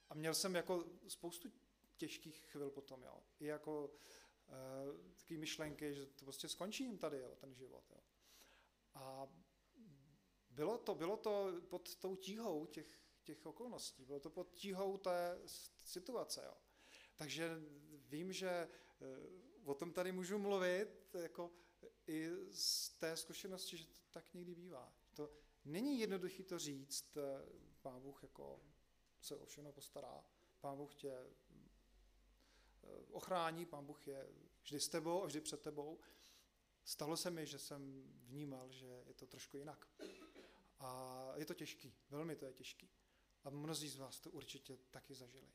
[0.09, 1.53] a měl jsem jako spoustu
[1.97, 3.23] těžkých chvil potom, jo.
[3.41, 3.91] I jako
[4.49, 7.85] e, takové myšlenky, že to prostě skončím tady, jo, ten život.
[7.91, 8.01] Jo.
[8.95, 9.29] A
[10.51, 15.41] bylo to, bylo to pod tou tíhou těch, těch okolností, bylo to pod tíhou té
[15.85, 16.43] situace.
[16.45, 16.55] Jo.
[17.17, 17.51] Takže
[18.09, 18.69] vím, že e,
[19.65, 21.53] o tom tady můžu mluvit, jako
[22.07, 24.93] i z té zkušenosti, že to tak někdy bývá.
[25.15, 25.31] To
[25.65, 27.23] není jednoduché to říct, eh,
[27.83, 28.61] pán Bůh jako
[29.21, 30.25] se o všechno postará,
[30.61, 31.17] pán Bůh tě
[33.11, 34.29] ochrání, pán Bůh je
[34.63, 36.01] vždy s tebou a vždy před tebou.
[36.85, 39.89] Stalo se mi, že jsem vnímal, že je to trošku jinak.
[40.79, 42.91] A je to těžký, velmi to je těžký.
[43.45, 45.49] A mnozí z vás to určitě taky zažili.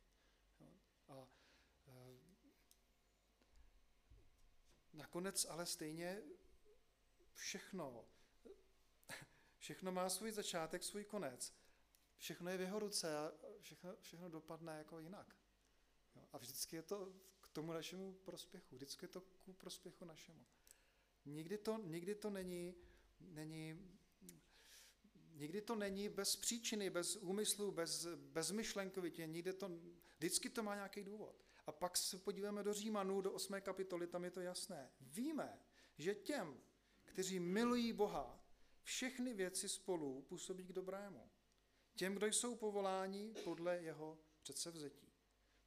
[1.07, 1.27] A
[1.87, 2.19] e,
[4.93, 6.21] nakonec ale stejně
[7.33, 8.05] všechno,
[9.57, 11.53] všechno má svůj začátek, svůj konec.
[12.17, 15.40] Všechno je v jeho ruce a všechno, všechno dopadne jako jinak.
[16.31, 20.45] A vždycky je to k tomu našemu prospěchu, vždycky je to ku prospěchu našemu.
[21.25, 22.75] Nikdy to, nikdy to není,
[23.19, 23.91] není
[25.33, 29.69] Nikdy to není bez příčiny, bez úmyslu, bez, bez myšlenkovitě, nikdy to,
[30.17, 31.45] vždycky to má nějaký důvod.
[31.65, 33.61] A pak se podíváme do Římanů, do 8.
[33.61, 34.91] kapitoly, tam je to jasné.
[35.01, 35.59] Víme,
[35.97, 36.57] že těm,
[37.05, 38.43] kteří milují Boha,
[38.83, 41.29] všechny věci spolu působí k dobrému.
[41.95, 45.10] Těm, kdo jsou povoláni podle jeho předsevzetí.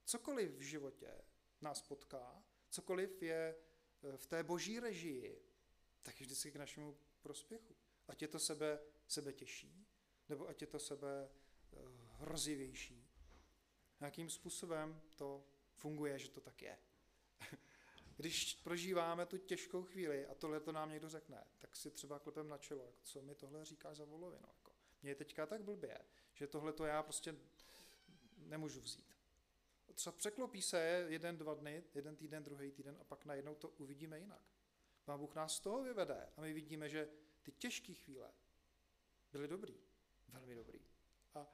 [0.04, 1.24] Cokoliv v životě
[1.60, 3.56] nás potká, cokoliv je
[4.02, 5.42] e, v té boží režii,
[6.02, 7.76] tak je vždycky k našemu prospěchu.
[8.08, 9.86] Ať je to sebe, sebe těžší,
[10.28, 11.30] nebo ať je to sebe
[11.70, 11.80] uh,
[12.20, 13.08] hrozivější.
[14.00, 16.78] Jakým způsobem to funguje, že to tak je.
[18.16, 22.48] Když prožíváme tu těžkou chvíli a tohle to nám někdo řekne, tak si třeba klepem
[22.48, 24.46] na čelo, jako, co mi tohle říkáš za volovinu.
[24.48, 24.72] Jako.
[25.02, 25.98] Je teďka tak blbě,
[26.34, 27.36] že tohle to já prostě
[28.36, 29.13] nemůžu vzít.
[29.94, 34.18] Třeba překlopí se jeden, dva dny, jeden týden, druhý týden a pak najednou to uvidíme
[34.18, 34.42] jinak.
[35.04, 37.08] Pán Bůh nás z toho vyvede a my vidíme, že
[37.42, 38.32] ty těžké chvíle
[39.32, 39.80] byly dobrý,
[40.28, 40.80] velmi dobrý.
[41.34, 41.46] A,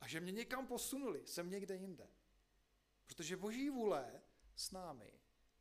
[0.00, 2.08] a že mě někam posunuli, jsem někde jinde.
[3.06, 4.22] Protože boží vůle
[4.56, 5.20] s námi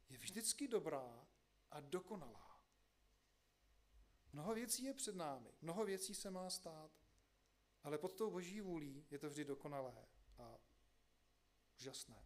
[0.09, 1.27] je vždycky dobrá
[1.71, 2.61] a dokonalá.
[4.33, 6.91] Mnoho věcí je před námi, mnoho věcí se má stát,
[7.83, 10.07] ale pod tou boží vůlí je to vždy dokonalé
[11.79, 12.25] úžasné.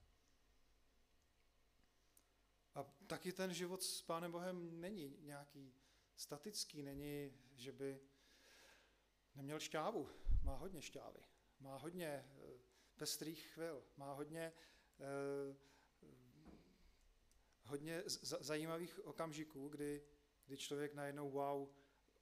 [2.76, 5.74] A taky ten život s Pánem Bohem není nějaký
[6.16, 8.02] statický, není, že by
[9.36, 10.10] neměl šťávu.
[10.44, 11.20] Má hodně šťávy,
[11.60, 12.60] má hodně eh,
[12.96, 14.54] pestrých chvil, má hodně,
[15.00, 15.56] eh,
[17.64, 18.04] hodně
[18.40, 20.04] zajímavých okamžiků, kdy,
[20.46, 21.70] kdy člověk najednou wow,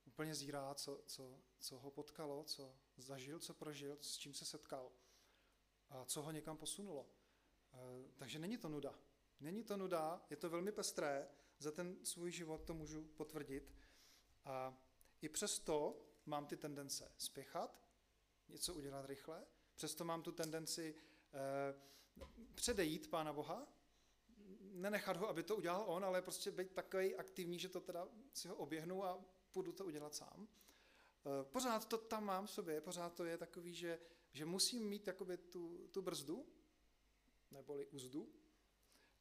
[0.05, 4.91] úplně zírá, co, co, co ho potkalo, co zažil, co prožil, s čím se setkal
[5.89, 7.09] a co ho někam posunulo.
[7.73, 7.77] Eh,
[8.17, 8.99] takže není to nuda.
[9.39, 11.27] Není to nuda, je to velmi pestré,
[11.59, 13.75] za ten svůj život to můžu potvrdit.
[14.45, 14.77] A
[15.21, 17.87] i přesto mám ty tendence spěchat,
[18.49, 19.45] něco udělat rychle,
[19.75, 20.95] přesto mám tu tendenci
[21.33, 21.81] eh,
[22.55, 23.67] předejít Pána Boha,
[24.59, 28.47] nenechat ho, aby to udělal on, ale prostě být takový aktivní, že to teda si
[28.47, 30.47] ho oběhnu a půjdu to udělat sám.
[30.47, 33.99] Eh, pořád to tam mám v sobě, pořád to je takový, že,
[34.35, 36.45] že musím mít jakoby tu, tu brzdu,
[37.51, 38.33] neboli úzdu,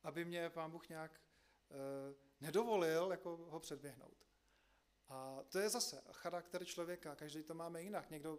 [0.03, 1.20] aby mě pán Bůh nějak
[1.70, 4.27] eh, nedovolil jako ho předběhnout.
[5.09, 8.11] A to je zase charakter člověka, každý to máme jinak.
[8.11, 8.38] Někdo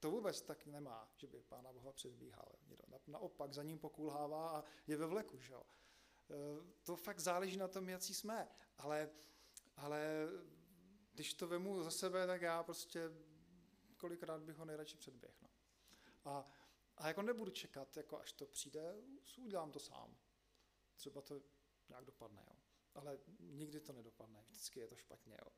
[0.00, 2.52] to vůbec tak nemá, že by pána Boha předbíhal.
[2.66, 5.38] Někdo naopak za ním pokulhává a je ve vleku.
[5.38, 5.62] Že jo?
[5.62, 6.34] E,
[6.82, 8.48] to fakt záleží na tom, jaký jsme.
[8.78, 9.10] Ale,
[9.76, 10.28] ale
[11.12, 13.10] když to vemu za sebe, tak já prostě
[13.96, 15.34] kolikrát bych ho nejradši předběhl.
[15.42, 15.53] No.
[16.24, 16.50] A,
[16.96, 18.94] a jako nebudu čekat, jako až to přijde,
[19.38, 20.16] udělám to sám.
[20.96, 21.40] Třeba to
[21.88, 22.56] nějak dopadne, jo.
[22.94, 25.52] Ale nikdy to nedopadne, vždycky je to špatně, jo.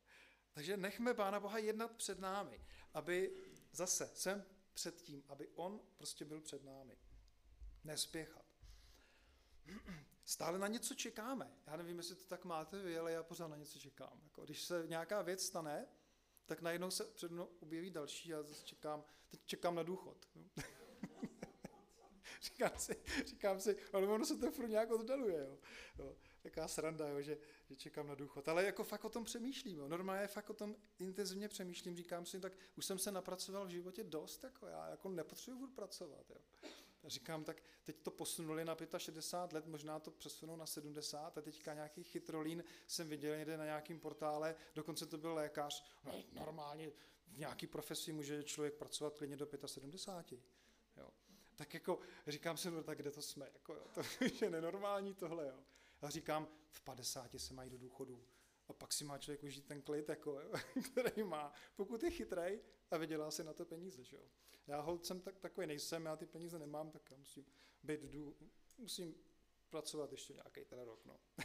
[0.52, 6.24] Takže nechme Pána Boha jednat před námi, aby zase jsem před tím, aby On prostě
[6.24, 6.98] byl před námi.
[7.84, 8.44] Nespěchat.
[10.24, 11.52] Stále na něco čekáme.
[11.66, 14.20] Já nevím, jestli to tak máte vy, ale já pořád na něco čekám.
[14.24, 15.86] Jako, když se nějaká věc stane,
[16.46, 20.28] tak najednou se před mnou objeví další a zase čekám, teď čekám na důchod.
[22.42, 25.46] říkám si, říkám si, ale ono se to furt nějak oddaluje.
[25.48, 25.58] Jo.
[25.98, 26.16] Jo
[26.50, 28.48] taká sranda, jo, že, že čekám na důchod.
[28.48, 29.78] Ale jako fakt o tom přemýšlím.
[29.78, 29.88] Jo.
[29.88, 31.96] Normálně fakt o tom intenzivně přemýšlím.
[31.96, 36.30] Říkám si, tak už jsem se napracoval v životě dost, jako já jako nepotřebuji pracovat.
[36.30, 36.36] Jo.
[37.06, 41.74] Říkám, tak teď to posunuli na 65 let, možná to přesunou na 70 a teďka
[41.74, 45.84] nějaký chytrolín jsem viděl někde na nějakém portále, dokonce to byl lékař.
[46.04, 46.90] No, normálně
[47.26, 50.40] v nějaký profesi může člověk pracovat klidně do 75.
[50.96, 51.10] Jo.
[51.56, 53.86] Tak jako říkám si, no tak kde to jsme, jako, jo,
[54.38, 55.46] to je nenormální tohle.
[55.46, 55.58] Jo.
[56.02, 58.24] A říkám, v 50 se mají do důchodu.
[58.68, 60.40] A pak si má člověk užít ten klid, jako,
[60.90, 62.60] který má, pokud je chytrej
[62.90, 64.04] a vydělá si na to peníze.
[64.04, 64.22] Že jo.
[64.66, 67.46] Já hold jsem tak, takový nejsem, já ty peníze nemám, tak já musím
[67.82, 68.36] být dů,
[68.78, 69.14] musím
[69.70, 71.04] pracovat ještě nějaký ten rok.
[71.04, 71.20] No.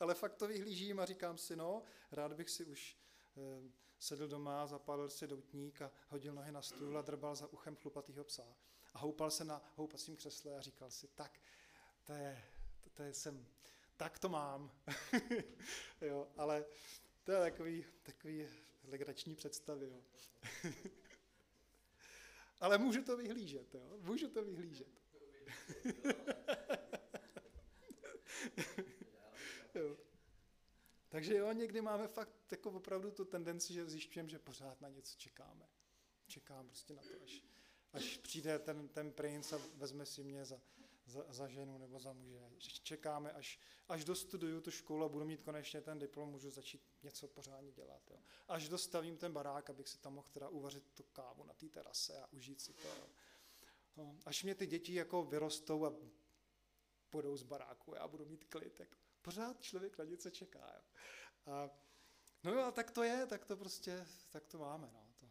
[0.00, 1.82] Ale fakt to vyhlížím a říkám si, no,
[2.12, 2.98] rád bych si už
[3.36, 7.76] eh, sedl doma, zapálil si doutník a hodil nohy na stůl a drbal za uchem
[7.76, 8.56] chlupatýho psa.
[8.94, 11.40] A houpal se na houpacím křesle a říkal si, tak,
[12.04, 12.44] to je
[12.80, 13.46] to, to je, jsem,
[14.02, 14.70] tak to mám.
[16.00, 16.64] jo, ale
[17.24, 18.48] to je takový, takový
[18.84, 19.90] legrační představy.
[19.90, 20.02] Jo.
[22.60, 23.98] ale můžu to vyhlížet, jo?
[24.00, 25.02] můžu to vyhlížet.
[29.74, 29.96] jo.
[31.08, 35.18] Takže jo, někdy máme fakt jako opravdu tu tendenci, že zjišťujeme, že pořád na něco
[35.18, 35.68] čekáme.
[36.26, 37.42] Čekám prostě na to, až,
[37.92, 40.60] až přijde ten, ten princ a vezme si mě za,
[41.12, 42.40] za, za ženu nebo za muže.
[42.82, 47.28] Čekáme, až, až dostuduju tu školu a budu mít konečně ten diplom, můžu začít něco
[47.28, 48.10] pořádně dělat.
[48.10, 48.18] Jo.
[48.48, 52.22] Až dostavím ten barák, abych si tam mohl teda uvařit tu kávu na té terase
[52.22, 52.88] a užít si to.
[52.88, 53.06] Jo.
[53.96, 55.94] No, až mě ty děti jako vyrostou a
[57.10, 58.74] půjdou z baráku, já budu mít klid.
[58.74, 58.88] Tak
[59.22, 60.72] pořád člověk na něco čeká.
[60.74, 60.82] Jo.
[61.52, 61.70] A,
[62.42, 64.90] no jo, tak to je, tak to prostě, tak to máme.
[64.92, 65.12] No.
[65.20, 65.26] To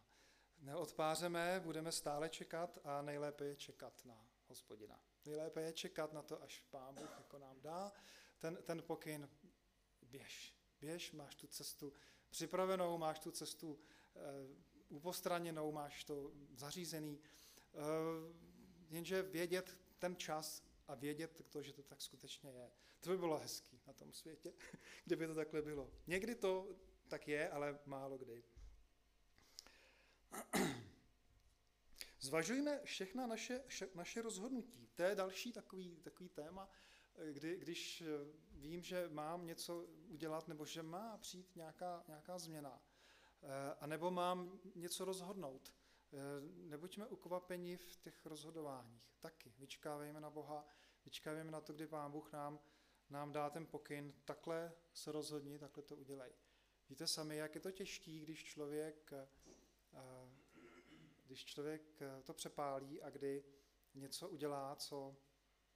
[0.58, 5.11] neodpářeme, budeme stále čekat a nejlépe je čekat na hospodina.
[5.26, 7.92] Nejlépe je čekat na to, až Pán Bůh jako nám dá
[8.40, 9.30] ten, ten pokyn.
[10.02, 11.94] Běž, běž, máš tu cestu
[12.30, 13.80] připravenou, máš tu cestu
[14.16, 14.20] e,
[14.90, 17.20] upostraněnou, máš to zařízený.
[17.20, 17.78] E,
[18.90, 22.72] jenže vědět ten čas a vědět to, že to tak skutečně je.
[23.00, 24.54] To by bylo hezký na tom světě,
[25.06, 25.92] kdyby to takhle bylo.
[26.08, 26.68] Někdy to
[27.08, 28.44] tak je, ale málo kdy.
[32.22, 33.64] Zvažujme všechna naše,
[33.96, 34.90] naše rozhodnutí.
[34.96, 36.70] To je další takový, takový téma,
[37.32, 38.04] kdy, když
[38.52, 42.82] vím, že mám něco udělat, nebo že má přijít nějaká, nějaká změna,
[43.44, 45.74] eh, a nebo mám něco rozhodnout.
[46.14, 49.16] Eh, nebuďme ukvapeni v těch rozhodováních.
[49.20, 50.68] Taky vyčkávejme na Boha,
[51.06, 52.60] vyčkávejme na to, kdy Pán Bůh nám,
[53.10, 56.32] nám dá ten pokyn, takhle se rozhodni, takhle to udělej.
[56.90, 59.28] Víte sami, jak je to těžký, když člověk eh,
[61.32, 63.44] když člověk eh, to přepálí a kdy
[63.94, 65.16] něco udělá, co,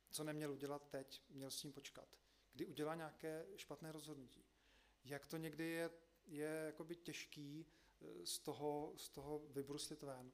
[0.09, 2.17] co neměl udělat teď, měl s tím počkat.
[2.53, 4.45] Kdy udělá nějaké špatné rozhodnutí.
[5.03, 5.91] Jak to někdy je,
[6.25, 7.65] je jakoby těžký
[8.01, 10.31] eh, z toho, z toho vybruslit ven.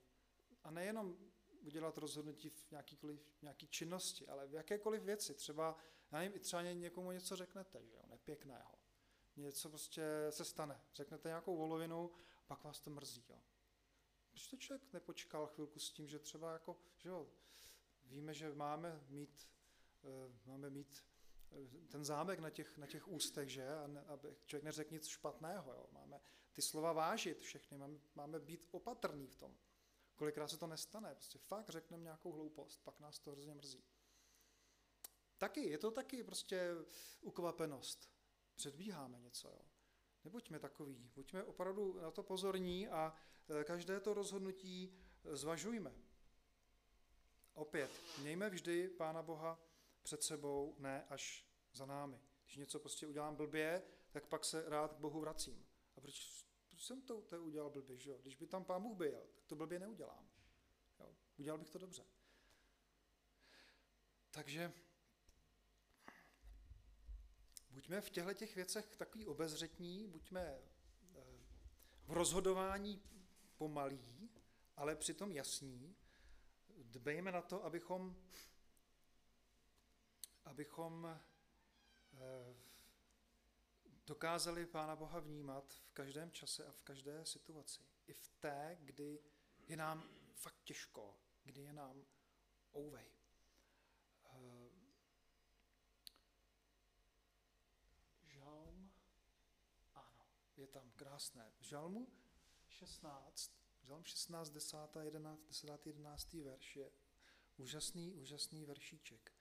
[0.63, 1.17] A nejenom
[1.59, 5.34] udělat rozhodnutí v nějakýkoliv, nějaký činnosti, ale v jakékoliv věci.
[5.34, 5.78] Třeba,
[6.11, 8.76] já nevím, třeba někomu něco řeknete, že jo, nepěkného.
[9.36, 10.82] Něco prostě se stane.
[10.93, 12.11] Řeknete nějakou volovinu,
[12.47, 13.26] pak vás to mrzí.
[13.30, 13.41] Jo.
[14.32, 17.28] Proč to člověk nepočkal chvilku s tím, že třeba jako, že jo,
[18.04, 19.50] víme, že máme mít,
[20.02, 21.04] uh, máme mít
[21.50, 25.08] uh, ten zámek na těch, na těch ústech, že, a ne, aby člověk neřekl nic
[25.08, 25.88] špatného, jo.
[25.92, 26.22] máme
[26.54, 29.58] ty slova vážit všechny, máme, máme být opatrný v tom.
[30.16, 33.84] Kolikrát se to nestane, prostě fakt řekneme nějakou hloupost, pak nás to hrozně mrzí.
[35.38, 36.72] Taky, je to taky prostě
[37.22, 38.12] ukvapenost.
[38.56, 39.66] Předbíháme něco, jo.
[40.24, 43.15] Nebuďme takový, buďme opravdu na to pozorní a
[43.59, 45.95] e, každé to rozhodnutí e, zvažujme.
[47.53, 47.91] Opět,
[48.22, 49.59] mějme vždy Pána Boha
[50.03, 52.19] před sebou, ne až za námi.
[52.43, 55.65] Když něco prostě udělám blbě, tak pak se rád k Bohu vracím.
[55.95, 58.17] A proč, proč jsem to, to udělal blbě, že?
[58.22, 60.30] Když by tam Pán Bůh byl, tak to blbě neudělám.
[60.99, 61.15] Jo?
[61.38, 62.05] Udělal bych to dobře.
[64.32, 64.74] Takže
[67.72, 70.61] buďme v těchto těch věcech takový obezřetní, buďme eh,
[72.05, 73.01] v rozhodování
[73.57, 74.30] pomalí,
[74.78, 75.95] ale přitom jasní.
[76.84, 78.15] Dbejme na to, abychom,
[80.45, 81.19] abychom
[82.13, 82.55] eh,
[84.05, 87.82] dokázali Pána Boha vnímat v každém čase a v každé situaci.
[88.07, 89.24] I v té, kdy
[89.67, 92.05] je nám fakt těžko, kdy je nám
[92.76, 93.20] ouvej.
[100.62, 101.51] Je tam krásné.
[101.59, 102.07] V Žalmu
[102.68, 103.51] 16,
[103.84, 106.34] Žalm 16, 10, 11, 10, 11.
[106.34, 106.91] verš je
[107.57, 109.32] úžasný, úžasný veršíček.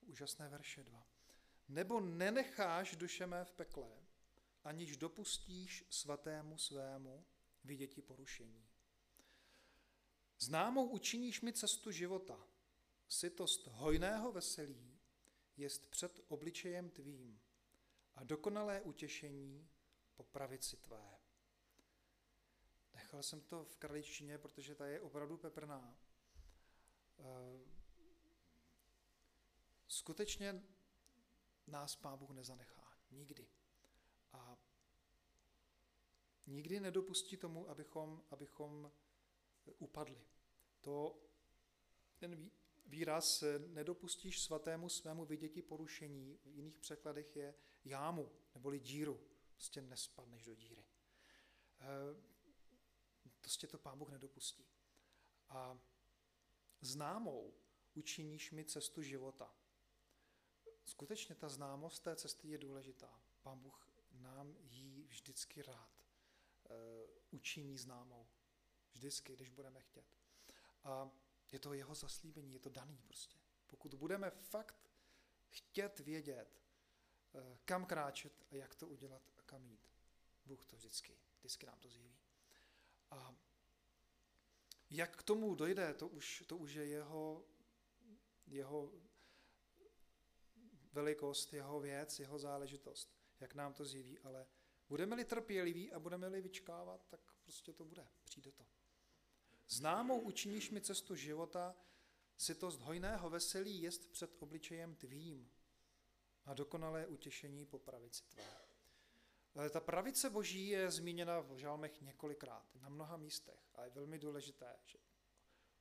[0.00, 1.06] Úžasné verše 2.
[1.68, 4.06] Nebo nenecháš duše mé v pekle,
[4.64, 7.26] aniž dopustíš svatému svému
[7.64, 8.68] viděti porušení.
[10.38, 12.48] Známou učiníš mi cestu života,
[13.08, 15.00] sytost hojného veselí
[15.56, 17.40] jest před obličejem tvým
[18.14, 19.68] a dokonalé utěšení
[20.16, 21.20] po pravici tvé.
[22.94, 25.98] Nechal jsem to v kraličtině, protože ta je opravdu peprná.
[27.18, 27.60] Eh,
[29.88, 30.62] skutečně
[31.66, 32.98] nás Pán Bůh nezanechá.
[33.10, 33.48] Nikdy.
[34.32, 34.58] A
[36.46, 38.92] nikdy nedopustí tomu, abychom, abychom
[39.78, 40.26] upadli.
[40.80, 41.22] To,
[42.18, 42.50] ten
[42.86, 47.54] výraz nedopustíš svatému svému viděti porušení, v jiných překladech je
[47.84, 49.29] jámu, neboli díru
[49.60, 50.84] prostě nespadneš do díry.
[51.80, 51.86] Eh,
[53.40, 54.66] prostě to pán Bůh nedopustí.
[55.48, 55.78] A
[56.80, 57.54] známou
[57.94, 59.54] učiníš mi cestu života.
[60.84, 63.22] skutečně ta známost té cesty je důležitá.
[63.42, 66.04] Pán Bůh nám ji vždycky rád
[66.70, 66.76] uh,
[67.30, 68.26] učiní známou.
[68.92, 70.04] Vždycky, když budeme chtět.
[70.84, 71.10] A
[71.52, 73.38] je to jeho zaslíbení, je to daný prostě.
[73.66, 74.90] Pokud budeme fakt
[75.48, 76.62] chtět vědět,
[77.32, 79.90] uh, kam kráčet a jak to udělat kam jít,
[80.44, 82.18] Bůh to vždycky, vždycky nám to zjeví.
[83.10, 83.34] A
[84.90, 87.44] jak k tomu dojde, to už, to už je jeho,
[88.46, 88.92] jeho
[90.92, 94.46] velikost, jeho věc, jeho záležitost, jak nám to zjeví, ale
[94.88, 98.66] budeme-li trpěliví a budeme-li vyčkávat, tak prostě to bude, přijde to.
[99.68, 101.76] Známou učiníš mi cestu života,
[102.36, 105.50] sytost hojného veselí jest před obličejem tvým
[106.44, 108.59] a dokonalé utěšení po pravici tvé.
[109.70, 114.78] Ta pravice boží je zmíněna v žálmech několikrát, na mnoha místech a je velmi důležité,
[114.84, 114.98] že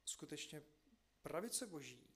[0.06, 0.64] skutečně
[1.22, 2.16] pravice boží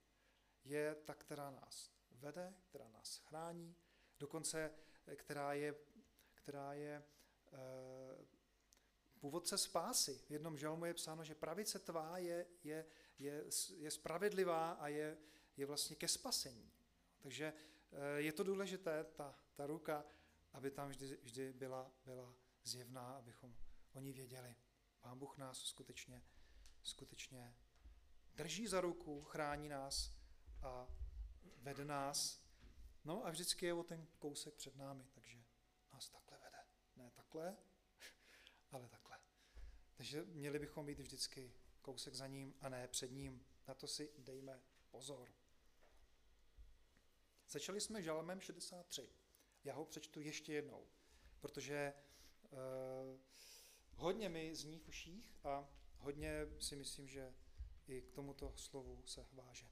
[0.64, 3.76] je ta, která nás vede, která nás chrání,
[4.20, 4.72] dokonce
[5.16, 5.76] která je,
[6.36, 7.04] která je e,
[9.20, 10.24] původce spásy.
[10.28, 12.86] V jednom žalmu je psáno, že pravice tvá je, je,
[13.20, 13.44] je,
[13.78, 15.18] je spravedlivá a je,
[15.58, 16.72] je vlastně ke spasení.
[17.18, 17.54] Takže
[17.92, 20.06] e, je to důležité, ta, ta ruka,
[20.54, 23.56] aby tam vždy, vždy byla, byla zjevná, abychom
[23.94, 24.56] o ní věděli.
[25.02, 26.24] Pán Bůh nás skutečně,
[26.84, 27.56] skutečně
[28.36, 30.14] drží za ruku, chrání nás
[30.62, 30.88] a
[31.58, 32.44] vede nás.
[33.04, 35.44] No a vždycky je o ten kousek před námi, takže
[35.94, 36.58] nás takhle vede.
[36.96, 37.58] Ne takhle,
[38.72, 39.20] ale takhle.
[39.96, 43.46] Takže měli bychom být vždycky kousek za ním a ne před ním.
[43.68, 45.34] Na to si dejme pozor.
[47.48, 49.23] Začali jsme žalmem 63.
[49.64, 50.88] Já ho přečtu ještě jednou,
[51.40, 51.94] protože
[52.52, 52.60] uh,
[53.96, 57.34] hodně mi zní v uších a hodně si myslím, že
[57.88, 59.68] i k tomuto slovu se váže.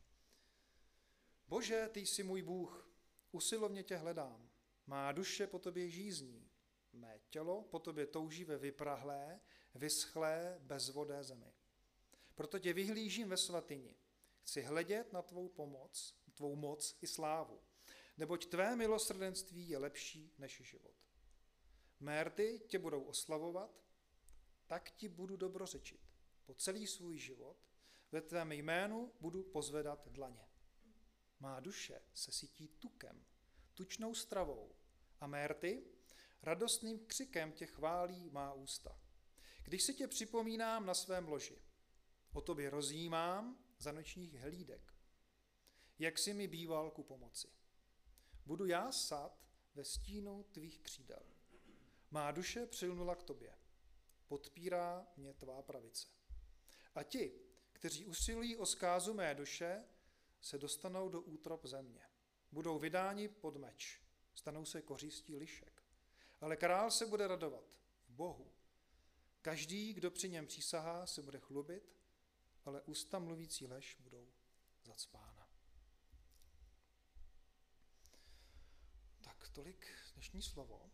[1.47, 2.91] Bože, ty jsi můj Bůh,
[3.31, 4.49] usilovně tě hledám.
[4.87, 6.51] Má duše po tobě žízní,
[6.93, 9.39] mé tělo po tobě touží ve vyprahlé,
[9.75, 11.53] vyschlé, bezvodé zemi.
[12.35, 13.95] Proto tě vyhlížím ve svatyni.
[14.41, 17.61] Chci hledět na tvou pomoc, tvou moc i slávu
[18.21, 20.95] neboť tvé milosrdenství je lepší než život.
[21.99, 23.83] Mérty tě budou oslavovat,
[24.67, 26.01] tak ti budu dobrořečit.
[26.45, 27.57] Po celý svůj život
[28.11, 30.49] ve tvém jménu budu pozvedat dlaně.
[31.39, 33.25] Má duše se sytí tukem,
[33.73, 34.75] tučnou stravou
[35.19, 35.83] a mérty
[36.41, 38.99] radostným křikem tě chválí má ústa.
[39.63, 41.61] Když si tě připomínám na svém loži,
[42.33, 44.93] o tobě rozjímám za nočních hlídek,
[45.99, 47.60] jak si mi býval ku pomoci.
[48.45, 49.41] Budu já sad
[49.75, 51.23] ve stínu tvých křídel.
[52.11, 53.57] Má duše přilnula k tobě.
[54.27, 56.07] Podpírá mě tvá pravice.
[56.95, 57.39] A ti,
[57.73, 59.83] kteří usilují o zkázu mé duše,
[60.41, 62.01] se dostanou do útrop země.
[62.51, 64.01] Budou vydáni pod meč.
[64.33, 65.83] Stanou se kořistí lišek.
[66.41, 67.63] Ale král se bude radovat
[68.07, 68.51] v Bohu.
[69.41, 71.95] Každý, kdo při něm přísahá, se bude chlubit,
[72.65, 74.31] ale ústa mluvící lež budou
[74.83, 75.40] zacpána.
[79.51, 80.91] Tolik dnešní slovo.